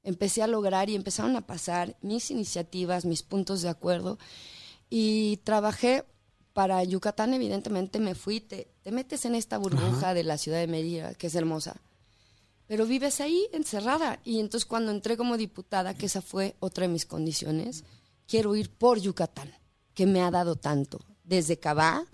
empecé 0.04 0.44
a 0.44 0.48
lograr 0.48 0.90
y 0.90 0.96
empezaron 0.96 1.36
a 1.36 1.48
pasar 1.48 1.98
mis 2.02 2.30
iniciativas, 2.32 3.06
mis 3.06 3.24
puntos 3.24 3.62
de 3.62 3.70
acuerdo. 3.70 4.20
Y 4.90 5.38
trabajé 5.38 6.06
para 6.54 6.84
Yucatán, 6.84 7.34
evidentemente 7.34 8.00
me 8.00 8.16
fui, 8.16 8.40
te, 8.40 8.68
te 8.84 8.92
metes 8.92 9.26
en 9.26 9.36
esta 9.36 9.58
burbuja 9.58 10.14
de 10.14 10.24
la 10.24 10.38
ciudad 10.38 10.60
de 10.60 10.68
Mérida, 10.68 11.14
que 11.14 11.28
es 11.28 11.36
hermosa, 11.36 11.82
pero 12.68 12.86
vives 12.86 13.22
ahí 13.22 13.48
encerrada. 13.54 14.20
Y 14.24 14.40
entonces 14.40 14.66
cuando 14.66 14.92
entré 14.92 15.18
como 15.18 15.38
diputada, 15.38 15.94
que 15.94 16.08
esa 16.08 16.22
fue 16.22 16.56
otra 16.60 16.88
de 16.88 16.94
mis 16.94 17.06
condiciones, 17.06 17.84
quiero 18.28 18.56
ir 18.56 18.70
por 18.70 19.00
Yucatán, 19.00 19.54
que 19.94 20.06
me 20.06 20.22
ha 20.22 20.32
dado 20.32 20.56
tanto. 20.56 21.00
Desde 21.24 21.60
Cabá, 21.60 22.06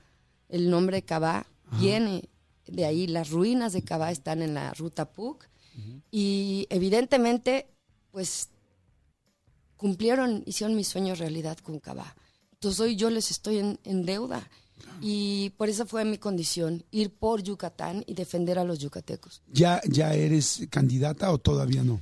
el 0.50 0.70
nombre 0.70 0.98
de 0.98 1.06
Cabá 1.06 1.48
viene 1.80 2.30
de 2.68 2.86
ahí 2.86 3.08
las 3.08 3.30
ruinas 3.30 3.74
de 3.74 3.84
Cabá 3.84 4.12
están 4.12 4.42
en 4.42 4.54
la 4.54 4.74
ruta 4.74 5.12
PUC 5.12 5.48
y 6.12 6.68
evidentemente 6.70 7.68
pues 8.12 8.50
cumplieron, 9.76 10.44
hicieron 10.46 10.76
mis 10.76 10.88
sueños 10.88 11.20
realidad 11.20 11.58
con 11.58 11.80
Cabá. 11.80 12.16
Entonces 12.54 12.80
hoy 12.80 12.96
yo 12.96 13.10
les 13.10 13.32
estoy 13.32 13.58
en, 13.58 14.06
deuda 14.06 14.48
y 15.02 15.50
por 15.58 15.70
esa 15.70 15.86
fue 15.86 16.06
mi 16.06 16.18
condición, 16.18 16.86
ir 16.92 17.12
por 17.12 17.42
Yucatán 17.42 18.04
y 18.08 18.14
defender 18.14 18.60
a 18.60 18.64
los 18.64 18.80
yucatecos. 18.80 19.42
¿Ya, 19.52 19.82
ya 19.90 20.14
eres 20.14 20.68
candidata 20.70 21.32
o 21.32 21.40
todavía 21.40 21.84
no? 21.84 22.00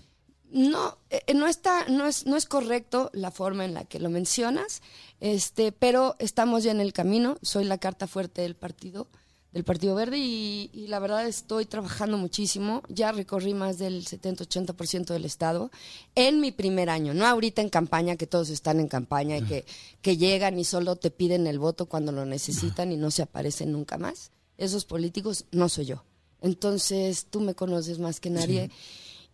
No, 0.51 0.97
eh, 1.09 1.33
no 1.33 1.47
está, 1.47 1.87
no 1.87 2.05
es, 2.05 2.25
no 2.25 2.35
es 2.35 2.45
correcto 2.45 3.09
la 3.13 3.31
forma 3.31 3.63
en 3.63 3.73
la 3.73 3.85
que 3.85 3.99
lo 3.99 4.09
mencionas, 4.09 4.81
este, 5.21 5.71
pero 5.71 6.17
estamos 6.19 6.63
ya 6.63 6.71
en 6.71 6.81
el 6.81 6.91
camino. 6.91 7.37
Soy 7.41 7.63
la 7.63 7.77
carta 7.77 8.05
fuerte 8.05 8.41
del 8.41 8.55
partido 8.55 9.07
del 9.51 9.63
Partido 9.65 9.95
Verde 9.95 10.17
y, 10.17 10.87
la 10.87 10.99
verdad 10.99 11.27
estoy 11.27 11.65
trabajando 11.65 12.17
muchísimo. 12.17 12.83
Ya 12.87 13.11
recorrí 13.11 13.53
más 13.53 13.77
del 13.77 14.05
70-80% 14.05 15.07
del 15.07 15.25
estado 15.25 15.71
en 16.15 16.39
mi 16.39 16.51
primer 16.51 16.89
año, 16.89 17.13
no 17.13 17.25
ahorita 17.25 17.61
en 17.61 17.69
campaña, 17.69 18.15
que 18.15 18.27
todos 18.27 18.49
están 18.49 18.79
en 18.79 18.87
campaña 18.87 19.37
y 19.37 19.43
que, 19.43 19.65
que 20.01 20.17
llegan 20.17 20.57
y 20.57 20.63
solo 20.63 20.95
te 20.95 21.11
piden 21.11 21.47
el 21.47 21.59
voto 21.59 21.87
cuando 21.87 22.11
lo 22.11 22.25
necesitan 22.25 22.91
y 22.91 22.97
no 22.97 23.11
se 23.11 23.23
aparecen 23.23 23.71
nunca 23.71 23.97
más. 23.97 24.31
Esos 24.57 24.85
políticos 24.85 25.45
no 25.51 25.69
soy 25.69 25.85
yo. 25.85 26.03
Entonces 26.41 27.27
tú 27.29 27.41
me 27.41 27.55
conoces 27.55 27.99
más 27.99 28.19
que 28.19 28.29
nadie. 28.29 28.71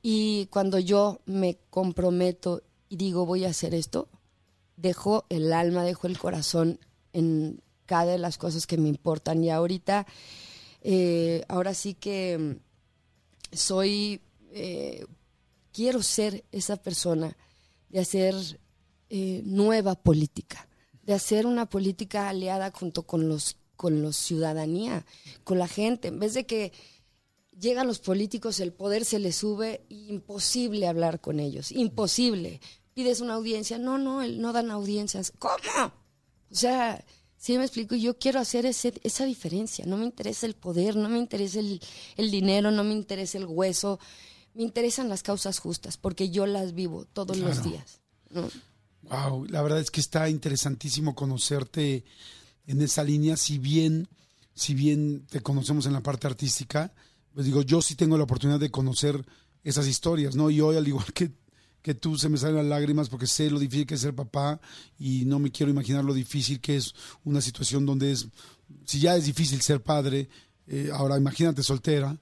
Y 0.02 0.48
cuando 0.48 0.80
yo 0.80 1.22
me 1.26 1.58
comprometo 1.70 2.64
y 2.90 2.98
digo 2.98 3.26
voy 3.26 3.46
a 3.46 3.50
hacer 3.50 3.74
esto, 3.74 4.08
dejo 4.76 5.26
el 5.30 5.54
alma, 5.54 5.84
dejo 5.84 6.08
el 6.08 6.18
corazón 6.18 6.80
en 7.14 7.62
cada 7.88 8.12
de 8.12 8.18
las 8.20 8.38
cosas 8.38 8.68
que 8.68 8.78
me 8.78 8.90
importan. 8.90 9.44
Y 9.44 9.50
ahorita, 9.50 10.06
eh, 10.82 11.44
ahora 11.48 11.74
sí 11.74 11.96
que 11.96 12.38
mm, 12.38 13.56
soy, 13.56 14.22
eh, 14.52 15.06
quiero 15.74 16.04
ser 16.04 16.46
esa 16.52 16.76
persona 16.76 17.36
de 17.90 18.00
hacer 18.00 18.36
eh, 19.10 19.42
nueva 19.46 19.96
política, 19.96 20.68
de 21.02 21.14
hacer 21.14 21.48
una 21.48 21.66
política 21.68 22.30
aliada 22.30 22.72
junto 22.72 23.04
con 23.04 23.28
los, 23.28 23.58
con 23.76 24.02
los 24.02 24.16
ciudadanía, 24.18 25.06
con 25.44 25.58
la 25.58 25.68
gente, 25.68 26.10
en 26.10 26.20
vez 26.20 26.34
de 26.36 26.46
que 26.46 26.74
llegan 27.60 27.88
los 27.88 28.00
políticos, 28.00 28.60
el 28.60 28.74
poder 28.74 29.06
se 29.06 29.20
les 29.20 29.36
sube, 29.38 29.86
imposible 29.90 30.88
hablar 30.88 31.22
con 31.22 31.40
ellos, 31.40 31.72
imposible. 31.72 32.62
Pides 32.94 33.22
una 33.22 33.36
audiencia, 33.36 33.78
no, 33.78 33.98
no, 33.98 34.26
no 34.28 34.54
dan 34.54 34.72
audiencias. 34.72 35.32
¿Cómo? 35.40 35.94
O 36.52 36.56
sea, 36.56 37.04
Sí, 37.38 37.58
me 37.58 37.64
explico. 37.64 37.96
Yo 37.96 38.18
quiero 38.18 38.40
hacer 38.40 38.66
ese, 38.66 38.94
esa 39.04 39.26
diferencia. 39.26 39.86
No 39.86 39.98
me 39.98 40.06
interesa 40.06 40.46
el 40.46 40.56
poder, 40.56 40.96
no 40.96 41.08
me 41.08 41.20
interesa 41.20 41.60
el, 41.60 41.80
dinero, 42.32 42.72
no 42.72 42.84
me 42.84 42.94
interesa 42.94 43.38
el 43.38 43.46
hueso. 43.46 44.00
Me 44.54 44.64
interesan 44.64 45.08
las 45.08 45.22
causas 45.22 45.60
justas 45.60 45.98
porque 45.98 46.30
yo 46.30 46.48
las 46.48 46.74
vivo 46.74 47.06
todos 47.06 47.38
los 47.38 47.64
días. 47.64 48.02
Wow, 49.04 49.46
la 49.46 49.62
verdad 49.62 49.80
es 49.80 49.92
que 49.92 50.02
está 50.02 50.30
interesantísimo 50.30 51.14
conocerte 51.14 52.04
en 52.66 52.82
esa 52.82 53.04
línea. 53.04 53.38
Si 53.38 53.60
bien, 53.60 54.08
si 54.56 54.74
bien 54.74 55.28
te 55.30 55.42
conocemos 55.42 55.86
en 55.86 55.94
la 55.94 56.02
parte 56.02 56.26
artística, 56.26 56.92
pues 57.34 57.46
digo, 57.46 57.62
yo 57.62 57.84
sí 57.84 57.94
tengo 57.94 58.18
la 58.18 58.24
oportunidad 58.24 58.60
de 58.60 58.72
conocer 58.72 59.24
esas 59.64 59.88
historias, 59.88 60.36
¿no? 60.36 60.50
Y 60.50 60.60
hoy, 60.60 60.76
al 60.76 60.88
igual 60.88 61.14
que 61.14 61.32
que 61.88 61.96
tú 61.96 62.18
se 62.18 62.28
me 62.28 62.38
salen 62.38 62.58
las 62.58 62.66
lágrimas 62.66 63.08
porque 63.08 63.28
sé 63.28 63.50
lo 63.50 63.60
difícil 63.60 63.88
que 63.88 63.96
es 63.96 64.02
ser 64.02 64.14
papá 64.14 64.60
y 65.00 65.24
no 65.24 65.40
me 65.40 65.52
quiero 65.52 65.72
imaginar 65.72 66.04
lo 66.04 66.14
difícil 66.14 66.60
que 66.60 66.76
es 66.76 66.94
una 67.24 67.40
situación 67.40 67.86
donde 67.86 68.12
es, 68.12 68.28
si 68.84 69.00
ya 69.00 69.16
es 69.16 69.24
difícil 69.24 69.62
ser 69.62 69.82
padre, 69.82 70.28
eh, 70.68 70.90
ahora 70.94 71.16
imagínate 71.16 71.64
soltera, 71.64 72.20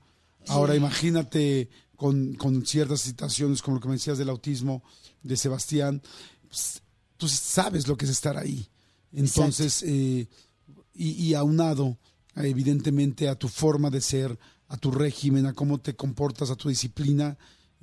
ahora 0.50 0.76
imagínate 0.76 1.68
con, 1.96 2.38
ciertas 2.64 3.02
situaciones 3.02 3.64
como 3.64 3.78
lo 3.78 3.82
que 3.82 3.88
me 3.88 3.96
decías 3.96 4.20
del 4.20 4.30
autismo 4.30 4.84
de 5.24 5.36
Sebastián, 5.36 6.00
pues, 6.48 6.84
tú 7.18 7.28
sabes 7.28 7.88
lo 7.88 7.98
que 7.98 8.06
es 8.06 8.12
estar 8.12 8.38
ahí. 8.38 8.70
Entonces, 9.14 9.82
eh, 9.82 10.28
y, 10.94 11.10
y 11.10 11.34
aunado 11.34 11.98
evidentemente 12.36 13.30
a 13.30 13.34
tu 13.34 13.48
forma 13.48 13.90
de 13.90 14.02
ser, 14.02 14.38
a 14.68 14.78
tu 14.78 14.92
régimen, 14.92 15.48
a 15.48 15.54
cómo 15.54 15.80
te 15.80 15.96
comportas, 15.96 16.52
a 16.52 16.56
tu 16.56 16.70
disciplina, 16.70 17.36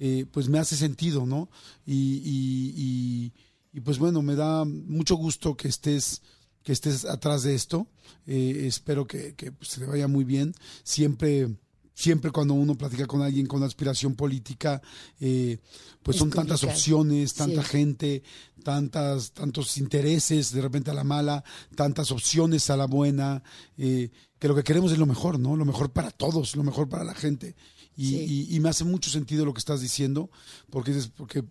eh, 0.04 0.26
pues 0.28 0.48
me 0.48 0.58
hace 0.58 0.76
sentido, 0.76 1.26
¿no? 1.26 1.48
Y, 1.86 3.30
y, 3.72 3.80
pues 3.82 4.00
bueno, 4.00 4.20
me 4.20 4.34
da 4.34 4.64
mucho 4.64 5.14
gusto 5.14 5.56
que 5.56 5.68
estés 5.68 6.22
que 6.64 6.72
estés 6.72 7.04
atrás 7.04 7.44
de 7.44 7.54
esto. 7.54 7.86
Eh, 8.26 8.64
espero 8.66 9.06
que, 9.06 9.34
que 9.36 9.52
pues, 9.52 9.70
se 9.70 9.80
te 9.80 9.86
vaya 9.86 10.08
muy 10.08 10.24
bien. 10.24 10.54
Siempre 10.82 11.48
siempre 11.94 12.32
cuando 12.32 12.54
uno 12.54 12.74
platica 12.74 13.06
con 13.06 13.22
alguien 13.22 13.46
con 13.46 13.62
aspiración 13.62 14.16
política, 14.16 14.82
eh, 15.20 15.58
pues 16.02 16.16
son 16.16 16.30
tantas 16.30 16.64
opciones, 16.64 17.34
tanta 17.34 17.62
gente, 17.62 18.24
tantas, 18.64 19.30
tantos 19.30 19.78
intereses, 19.78 20.50
de 20.50 20.62
repente 20.62 20.90
a 20.90 20.94
la 20.94 21.04
mala, 21.04 21.44
tantas 21.76 22.10
opciones 22.10 22.70
a 22.70 22.76
la 22.76 22.86
buena, 22.86 23.44
que 23.76 24.10
lo 24.48 24.56
que 24.56 24.64
queremos 24.64 24.90
es 24.90 24.98
lo 24.98 25.06
mejor, 25.06 25.38
¿no? 25.38 25.54
Lo 25.54 25.64
mejor 25.64 25.92
para 25.92 26.10
todos, 26.10 26.56
lo 26.56 26.64
mejor 26.64 26.88
para 26.88 27.04
la 27.04 27.14
gente. 27.14 27.54
Y, 27.96 28.58
me 28.60 28.68
hace 28.68 28.84
mucho 28.84 29.10
sentido 29.10 29.44
lo 29.44 29.52
que 29.52 29.58
estás 29.58 29.80
diciendo, 29.80 30.30
porque, 30.70 30.94
porque 31.16 31.44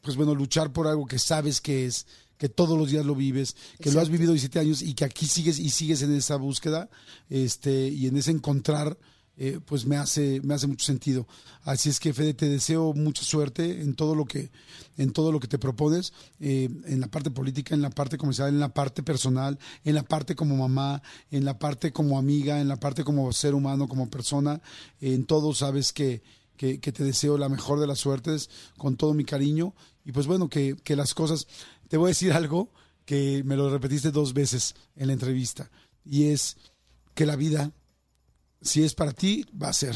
pues 0.00 0.16
bueno, 0.16 0.34
luchar 0.34 0.72
por 0.72 0.86
algo 0.86 1.06
que 1.06 1.18
sabes 1.18 1.60
que 1.60 1.86
es, 1.86 2.06
que 2.38 2.48
todos 2.48 2.78
los 2.78 2.90
días 2.90 3.06
lo 3.06 3.14
vives, 3.14 3.56
que 3.80 3.90
lo 3.90 4.00
has 4.00 4.08
vivido 4.08 4.32
17 4.32 4.58
años 4.58 4.82
y 4.82 4.94
que 4.94 5.04
aquí 5.04 5.26
sigues 5.26 5.58
y 5.58 5.70
sigues 5.70 6.02
en 6.02 6.14
esa 6.14 6.36
búsqueda 6.36 6.88
este, 7.30 7.88
y 7.88 8.06
en 8.06 8.16
ese 8.16 8.30
encontrar, 8.30 8.98
eh, 9.38 9.60
pues 9.64 9.84
me 9.84 9.96
hace, 9.96 10.40
me 10.42 10.54
hace 10.54 10.66
mucho 10.66 10.86
sentido. 10.86 11.26
Así 11.62 11.88
es 11.88 12.00
que, 12.00 12.14
Fede, 12.14 12.32
te 12.32 12.48
deseo 12.48 12.94
mucha 12.94 13.22
suerte 13.22 13.82
en 13.82 13.94
todo 13.94 14.14
lo 14.14 14.24
que, 14.24 14.50
en 14.96 15.12
todo 15.12 15.30
lo 15.32 15.40
que 15.40 15.48
te 15.48 15.58
propones, 15.58 16.12
eh, 16.40 16.68
en 16.86 17.00
la 17.00 17.08
parte 17.08 17.30
política, 17.30 17.74
en 17.74 17.82
la 17.82 17.90
parte 17.90 18.16
comercial, 18.16 18.48
en 18.48 18.60
la 18.60 18.72
parte 18.72 19.02
personal, 19.02 19.58
en 19.84 19.94
la 19.94 20.02
parte 20.02 20.34
como 20.34 20.56
mamá, 20.56 21.02
en 21.30 21.44
la 21.44 21.58
parte 21.58 21.92
como 21.92 22.18
amiga, 22.18 22.60
en 22.60 22.68
la 22.68 22.76
parte 22.76 23.04
como 23.04 23.32
ser 23.32 23.54
humano, 23.54 23.88
como 23.88 24.08
persona, 24.08 24.60
en 25.00 25.26
todo 25.26 25.54
sabes 25.54 25.92
que, 25.92 26.22
que, 26.56 26.80
que 26.80 26.92
te 26.92 27.04
deseo 27.04 27.36
la 27.36 27.48
mejor 27.48 27.78
de 27.80 27.86
las 27.86 27.98
suertes, 27.98 28.48
con 28.78 28.96
todo 28.96 29.12
mi 29.12 29.24
cariño, 29.24 29.74
y 30.04 30.12
pues 30.12 30.26
bueno, 30.26 30.48
que, 30.48 30.76
que 30.82 30.96
las 30.96 31.12
cosas, 31.12 31.46
te 31.88 31.96
voy 31.96 32.06
a 32.06 32.08
decir 32.08 32.32
algo 32.32 32.70
que 33.04 33.42
me 33.44 33.56
lo 33.56 33.68
repetiste 33.70 34.10
dos 34.10 34.32
veces 34.32 34.74
en 34.94 35.08
la 35.08 35.12
entrevista, 35.12 35.70
y 36.04 36.24
es 36.24 36.56
que 37.14 37.26
la 37.26 37.36
vida, 37.36 37.72
si 38.60 38.82
es 38.82 38.94
para 38.94 39.12
ti, 39.12 39.44
va 39.60 39.68
a 39.68 39.72
ser. 39.72 39.94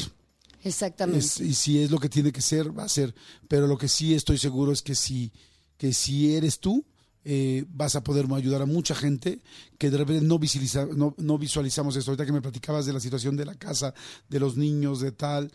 Exactamente. 0.62 1.24
Es- 1.24 1.40
y 1.40 1.54
si 1.54 1.78
es 1.82 1.90
lo 1.90 1.98
que 1.98 2.08
tiene 2.08 2.32
que 2.32 2.42
ser, 2.42 2.76
va 2.76 2.84
a 2.84 2.88
ser. 2.88 3.14
Pero 3.48 3.66
lo 3.66 3.78
que 3.78 3.88
sí 3.88 4.14
estoy 4.14 4.38
seguro 4.38 4.72
es 4.72 4.82
que 4.82 4.94
si, 4.94 5.32
que 5.76 5.92
si 5.94 6.34
eres 6.34 6.58
tú, 6.60 6.84
eh, 7.24 7.64
vas 7.68 7.96
a 7.96 8.02
poder 8.02 8.26
ayudar 8.32 8.62
a 8.62 8.66
mucha 8.66 8.94
gente 8.94 9.40
que 9.78 9.90
de 9.90 9.98
repente 9.98 10.24
no, 10.24 10.38
visualiza- 10.38 10.86
no, 10.94 11.14
no 11.18 11.38
visualizamos 11.38 11.96
esto. 11.96 12.10
Ahorita 12.10 12.26
que 12.26 12.32
me 12.32 12.42
platicabas 12.42 12.86
de 12.86 12.92
la 12.92 13.00
situación 13.00 13.36
de 13.36 13.44
la 13.44 13.54
casa, 13.54 13.92
de 14.28 14.40
los 14.40 14.56
niños, 14.56 15.00
de 15.00 15.12
tal. 15.12 15.50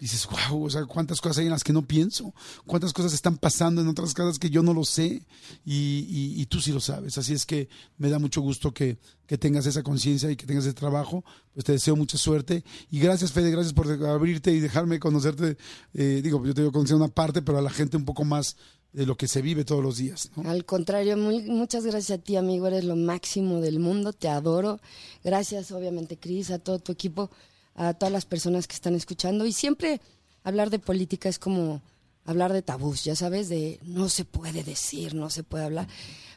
Dices, 0.00 0.26
wow, 0.48 0.64
o 0.64 0.70
sea, 0.70 0.86
cuántas 0.86 1.20
cosas 1.20 1.38
hay 1.38 1.44
en 1.44 1.50
las 1.52 1.62
que 1.62 1.74
no 1.74 1.86
pienso, 1.86 2.32
cuántas 2.66 2.92
cosas 2.94 3.12
están 3.12 3.36
pasando 3.36 3.82
en 3.82 3.88
otras 3.88 4.14
casas 4.14 4.38
que 4.38 4.48
yo 4.48 4.62
no 4.62 4.72
lo 4.72 4.82
sé 4.84 5.26
y, 5.64 6.06
y- 6.40 6.46
tú 6.46 6.58
sí 6.60 6.72
lo 6.72 6.80
sabes. 6.80 7.18
Así 7.18 7.34
es 7.34 7.44
que 7.44 7.68
me 7.98 8.08
da 8.08 8.18
mucho 8.18 8.40
gusto 8.40 8.72
que, 8.72 8.98
que 9.26 9.36
tengas 9.36 9.66
esa 9.66 9.82
conciencia 9.82 10.30
y 10.30 10.36
que 10.36 10.46
tengas 10.46 10.64
ese 10.64 10.72
trabajo. 10.74 11.22
Pues 11.52 11.64
te 11.66 11.72
deseo 11.72 11.96
mucha 11.96 12.16
suerte 12.16 12.64
y 12.90 12.98
gracias, 12.98 13.30
Fede, 13.32 13.50
gracias 13.50 13.74
por 13.74 13.86
abrirte 14.06 14.52
y 14.52 14.60
dejarme 14.60 14.98
conocerte. 14.98 15.58
eh, 15.92 16.20
digo, 16.24 16.44
yo 16.46 16.54
te 16.54 16.62
digo 16.62 16.72
conocer 16.72 16.96
una 16.96 17.08
parte, 17.08 17.42
pero 17.42 17.58
a 17.58 17.62
la 17.62 17.70
gente 17.70 17.96
un 17.98 18.04
poco 18.06 18.24
más 18.24 18.56
de 18.92 19.04
lo 19.06 19.16
que 19.16 19.28
se 19.28 19.42
vive 19.42 19.64
todos 19.64 19.84
los 19.84 19.98
días. 19.98 20.30
¿no? 20.34 20.48
Al 20.50 20.64
contrario, 20.64 21.16
muy- 21.18 21.42
muchas 21.42 21.84
gracias 21.84 22.18
a 22.18 22.22
ti, 22.22 22.36
amigo. 22.36 22.66
Eres 22.66 22.84
lo 22.84 22.96
máximo 22.96 23.60
del 23.60 23.78
mundo. 23.80 24.12
Te 24.14 24.28
adoro. 24.28 24.80
Gracias, 25.22 25.70
obviamente, 25.72 26.18
Cris, 26.18 26.50
a 26.50 26.58
todo 26.58 26.78
tu 26.78 26.90
equipo, 26.92 27.30
a 27.80 27.94
todas 27.94 28.12
las 28.12 28.26
personas 28.26 28.66
que 28.66 28.74
están 28.74 28.94
escuchando. 28.94 29.46
Y 29.46 29.52
siempre 29.52 30.00
hablar 30.44 30.68
de 30.68 30.78
política 30.78 31.28
es 31.28 31.38
como 31.38 31.80
hablar 32.26 32.52
de 32.52 32.60
tabús, 32.60 33.04
ya 33.04 33.16
sabes, 33.16 33.48
de 33.48 33.80
no 33.82 34.10
se 34.10 34.26
puede 34.26 34.62
decir, 34.62 35.14
no 35.14 35.30
se 35.30 35.42
puede 35.42 35.64
hablar. 35.64 35.88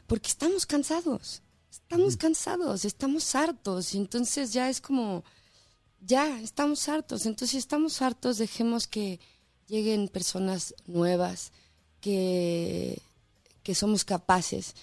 Porque 0.06 0.28
estamos 0.28 0.64
cansados. 0.64 1.42
Estamos 1.70 2.16
cansados, 2.16 2.86
estamos 2.86 3.34
hartos. 3.34 3.94
Y 3.94 3.98
entonces 3.98 4.54
ya 4.54 4.70
es 4.70 4.80
como, 4.80 5.22
ya, 6.00 6.40
estamos 6.40 6.88
hartos. 6.88 7.26
Entonces, 7.26 7.50
si 7.50 7.58
estamos 7.58 8.00
hartos, 8.00 8.38
dejemos 8.38 8.86
que 8.86 9.20
lleguen 9.66 10.08
personas 10.08 10.74
nuevas, 10.86 11.52
que, 12.00 13.02
que 13.62 13.74
somos 13.74 14.04
capaces 14.04 14.74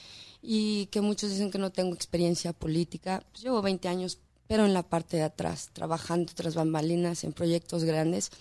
y 0.44 0.88
que 0.88 1.02
muchos 1.02 1.32
dicen 1.32 1.50
que 1.50 1.58
no 1.58 1.72
tengo 1.72 1.96
experiencia 1.96 2.54
política. 2.54 3.24
Pues 3.32 3.44
llevo 3.44 3.64
20 3.64 3.88
años, 3.88 4.20
pero 4.52 4.66
en 4.66 4.74
la 4.74 4.84
parte 4.84 5.16
de 5.16 5.24
atrás, 5.24 5.70
trabajando 5.72 6.34
tras 6.36 6.56
bambalinas 6.56 7.24
en 7.24 7.32
proyectos 7.32 7.86
grandes. 7.86 8.32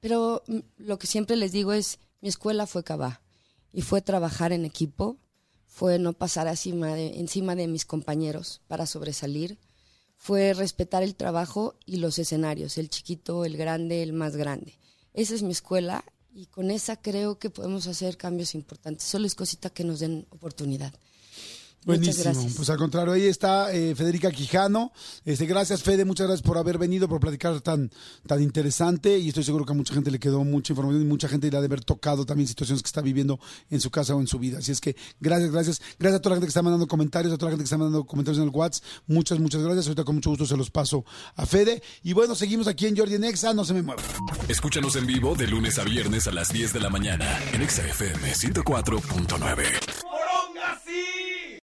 Pero 0.00 0.42
mm, 0.48 0.58
lo 0.78 0.98
que 0.98 1.06
siempre 1.06 1.36
les 1.36 1.52
digo 1.52 1.72
es, 1.72 2.00
mi 2.20 2.28
escuela 2.28 2.66
fue 2.66 2.82
Cabá 2.82 3.22
y 3.72 3.82
fue 3.82 4.02
trabajar 4.02 4.50
en 4.50 4.64
equipo, 4.64 5.16
fue 5.68 6.00
no 6.00 6.12
pasar 6.12 6.48
encima 6.48 6.96
de, 6.96 7.20
encima 7.20 7.54
de 7.54 7.68
mis 7.68 7.84
compañeros 7.84 8.62
para 8.66 8.84
sobresalir, 8.84 9.60
fue 10.16 10.54
respetar 10.54 11.04
el 11.04 11.14
trabajo 11.14 11.76
y 11.86 11.98
los 11.98 12.18
escenarios, 12.18 12.76
el 12.76 12.90
chiquito, 12.90 13.44
el 13.44 13.56
grande, 13.56 14.02
el 14.02 14.12
más 14.12 14.34
grande. 14.34 14.76
Esa 15.12 15.36
es 15.36 15.44
mi 15.44 15.52
escuela 15.52 16.04
y 16.32 16.46
con 16.46 16.72
esa 16.72 17.00
creo 17.00 17.38
que 17.38 17.50
podemos 17.50 17.86
hacer 17.86 18.16
cambios 18.16 18.56
importantes. 18.56 19.06
Solo 19.06 19.28
es 19.28 19.36
cosita 19.36 19.70
que 19.70 19.84
nos 19.84 20.00
den 20.00 20.26
oportunidad. 20.30 20.92
Buenísimo. 21.84 22.24
gracias. 22.24 22.54
Pues 22.54 22.70
al 22.70 22.78
contrario, 22.78 23.12
ahí 23.12 23.26
está 23.26 23.72
eh, 23.72 23.94
Federica 23.94 24.30
Quijano. 24.30 24.92
Este, 25.24 25.46
gracias, 25.46 25.82
Fede, 25.82 26.04
muchas 26.04 26.26
gracias 26.26 26.46
por 26.46 26.58
haber 26.58 26.78
venido, 26.78 27.08
por 27.08 27.20
platicar 27.20 27.60
tan, 27.60 27.90
tan 28.26 28.42
interesante. 28.42 29.18
Y 29.18 29.28
estoy 29.28 29.44
seguro 29.44 29.64
que 29.64 29.72
a 29.72 29.76
mucha 29.76 29.94
gente 29.94 30.10
le 30.10 30.18
quedó 30.18 30.44
mucha 30.44 30.72
información 30.72 31.02
y 31.02 31.06
mucha 31.06 31.28
gente 31.28 31.50
le 31.50 31.56
ha 31.56 31.60
de 31.60 31.66
haber 31.66 31.84
tocado 31.84 32.24
también 32.24 32.48
situaciones 32.48 32.82
que 32.82 32.86
está 32.86 33.00
viviendo 33.00 33.38
en 33.70 33.80
su 33.80 33.90
casa 33.90 34.14
o 34.14 34.20
en 34.20 34.26
su 34.26 34.38
vida. 34.38 34.58
Así 34.58 34.72
es 34.72 34.80
que 34.80 34.96
gracias, 35.20 35.50
gracias. 35.50 35.82
Gracias 35.98 36.18
a 36.18 36.22
toda 36.22 36.30
la 36.30 36.36
gente 36.36 36.46
que 36.46 36.50
está 36.50 36.62
mandando 36.62 36.86
comentarios, 36.86 37.32
a 37.32 37.38
toda 37.38 37.50
la 37.50 37.56
gente 37.56 37.64
que 37.64 37.66
está 37.66 37.78
mandando 37.78 38.04
comentarios 38.06 38.38
en 38.38 38.48
el 38.48 38.54
WhatsApp. 38.54 38.84
Muchas, 39.06 39.38
muchas 39.38 39.62
gracias. 39.62 39.86
Ahorita 39.86 40.04
con 40.04 40.16
mucho 40.16 40.30
gusto 40.30 40.46
se 40.46 40.56
los 40.56 40.70
paso 40.70 41.04
a 41.36 41.46
Fede. 41.46 41.82
Y 42.02 42.12
bueno, 42.12 42.34
seguimos 42.34 42.66
aquí 42.66 42.86
en 42.86 42.96
Jordi 42.96 43.18
Nexa. 43.18 43.52
No 43.52 43.64
se 43.64 43.74
me 43.74 43.82
muevan. 43.82 44.04
Escúchanos 44.48 44.96
en 44.96 45.06
vivo 45.06 45.34
de 45.34 45.46
lunes 45.46 45.78
a 45.78 45.84
viernes 45.84 46.26
a 46.26 46.32
las 46.32 46.52
10 46.52 46.72
de 46.72 46.80
la 46.80 46.90
mañana 46.90 47.40
en 47.52 47.62
Exa 47.62 47.86
FM 47.86 48.32
104.9. 48.32 51.23